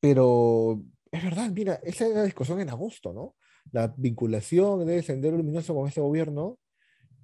pero 0.00 0.82
es 1.10 1.24
verdad, 1.24 1.50
mira, 1.50 1.80
esa 1.82 2.06
era 2.06 2.18
la 2.18 2.24
discusión 2.24 2.60
en 2.60 2.70
agosto, 2.70 3.12
¿no? 3.12 3.34
La 3.72 3.92
vinculación 3.96 4.86
de 4.86 5.02
Sendero 5.02 5.36
Luminoso 5.36 5.74
con 5.74 5.88
este 5.88 6.00
gobierno, 6.00 6.58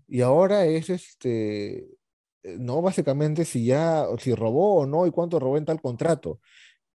Y 0.08 0.20
ahora 0.22 0.66
es 0.66 0.90
este, 0.90 1.78
eh, 2.42 2.56
no, 2.58 2.82
básicamente 2.82 3.44
si 3.44 3.66
ya, 3.66 4.06
si 4.18 4.34
robó 4.34 4.80
o 4.80 4.86
no 4.86 5.06
y 5.06 5.10
cuánto 5.10 5.38
robó 5.38 5.56
en 5.58 5.64
tal 5.64 5.80
contrato. 5.80 6.40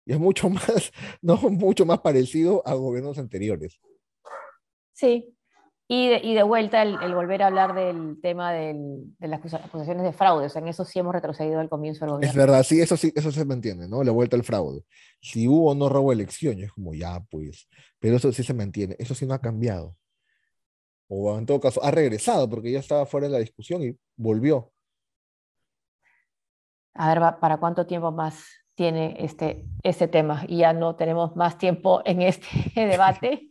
Y 0.05 0.13
es 0.13 0.19
mucho 0.19 0.49
más, 0.49 0.91
no, 1.21 1.37
mucho 1.37 1.85
más 1.85 1.99
parecido 1.99 2.61
a 2.65 2.73
gobiernos 2.73 3.17
anteriores. 3.17 3.79
Sí, 4.93 5.34
y 5.87 6.09
de, 6.09 6.21
y 6.23 6.33
de 6.33 6.41
vuelta 6.43 6.81
el, 6.81 6.97
el, 7.03 7.13
volver 7.13 7.43
a 7.43 7.47
hablar 7.47 7.75
del 7.75 8.19
tema 8.21 8.51
del, 8.51 9.15
de 9.19 9.27
las 9.27 9.39
acusaciones 9.53 10.03
de 10.03 10.13
fraude, 10.13 10.47
o 10.47 10.49
sea, 10.49 10.61
en 10.61 10.67
eso 10.67 10.83
sí 10.83 10.97
hemos 10.97 11.13
retrocedido 11.13 11.59
al 11.59 11.69
comienzo 11.69 12.05
del 12.05 12.15
gobierno. 12.15 12.29
Es 12.31 12.35
verdad, 12.35 12.63
sí, 12.63 12.81
eso 12.81 12.97
sí, 12.97 13.13
eso 13.15 13.31
se 13.31 13.45
me 13.45 13.53
entiende, 13.53 13.87
¿no? 13.87 14.03
La 14.03 14.11
vuelta 14.11 14.35
al 14.35 14.43
fraude. 14.43 14.83
Si 15.21 15.47
hubo 15.47 15.71
o 15.71 15.75
no 15.75 15.87
robo 15.87 16.15
de 16.15 16.23
es 16.23 16.71
como 16.71 16.93
ya, 16.95 17.19
pues, 17.29 17.67
pero 17.99 18.17
eso 18.17 18.31
sí 18.31 18.43
se 18.43 18.53
mantiene, 18.53 18.95
eso 18.97 19.13
sí 19.13 19.27
no 19.27 19.35
ha 19.35 19.41
cambiado. 19.41 19.95
O 21.07 21.37
en 21.37 21.45
todo 21.45 21.59
caso, 21.59 21.83
ha 21.83 21.91
regresado 21.91 22.49
porque 22.49 22.71
ya 22.71 22.79
estaba 22.79 23.05
fuera 23.05 23.27
de 23.27 23.33
la 23.33 23.39
discusión 23.39 23.83
y 23.83 23.95
volvió. 24.15 24.71
A 26.95 27.13
ver, 27.13 27.39
¿para 27.39 27.57
cuánto 27.57 27.85
tiempo 27.85 28.11
más 28.11 28.43
tiene 28.73 29.17
este, 29.19 29.65
este 29.83 30.07
tema? 30.07 30.45
Y 30.47 30.59
ya 30.59 30.73
no 30.73 30.95
tenemos 30.95 31.35
más 31.35 31.59
tiempo 31.59 32.01
en 32.05 32.23
este 32.23 32.47
debate. 32.75 33.49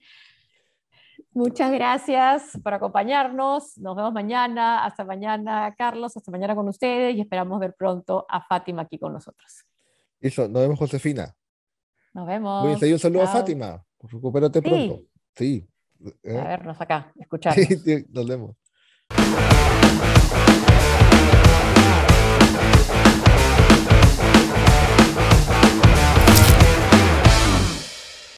Muchas 1.34 1.72
gracias 1.72 2.58
por 2.62 2.74
acompañarnos. 2.74 3.76
Nos 3.78 3.96
vemos 3.96 4.12
mañana. 4.12 4.84
Hasta 4.84 5.04
mañana, 5.04 5.74
Carlos. 5.76 6.16
Hasta 6.16 6.30
mañana 6.30 6.54
con 6.54 6.68
ustedes 6.68 7.16
y 7.16 7.20
esperamos 7.20 7.58
ver 7.58 7.74
pronto 7.74 8.24
a 8.28 8.40
Fátima 8.40 8.82
aquí 8.82 8.98
con 8.98 9.12
nosotros. 9.12 9.64
Eso, 10.20 10.48
nos 10.48 10.62
vemos, 10.62 10.78
Josefina. 10.78 11.34
Nos 12.12 12.26
vemos. 12.28 12.62
Voy 12.62 12.90
a 12.90 12.92
un 12.92 12.98
saludo 13.00 13.22
a 13.22 13.26
Fátima. 13.26 13.84
Recupérate 14.00 14.60
sí. 14.60 14.68
pronto. 14.68 15.02
Sí. 15.34 15.68
¿Eh? 16.22 16.38
A 16.38 16.44
vernos 16.44 16.80
acá, 16.80 17.12
escuchar. 17.18 17.54
Sí, 17.54 18.06
nos 18.10 18.28
vemos. 18.28 18.56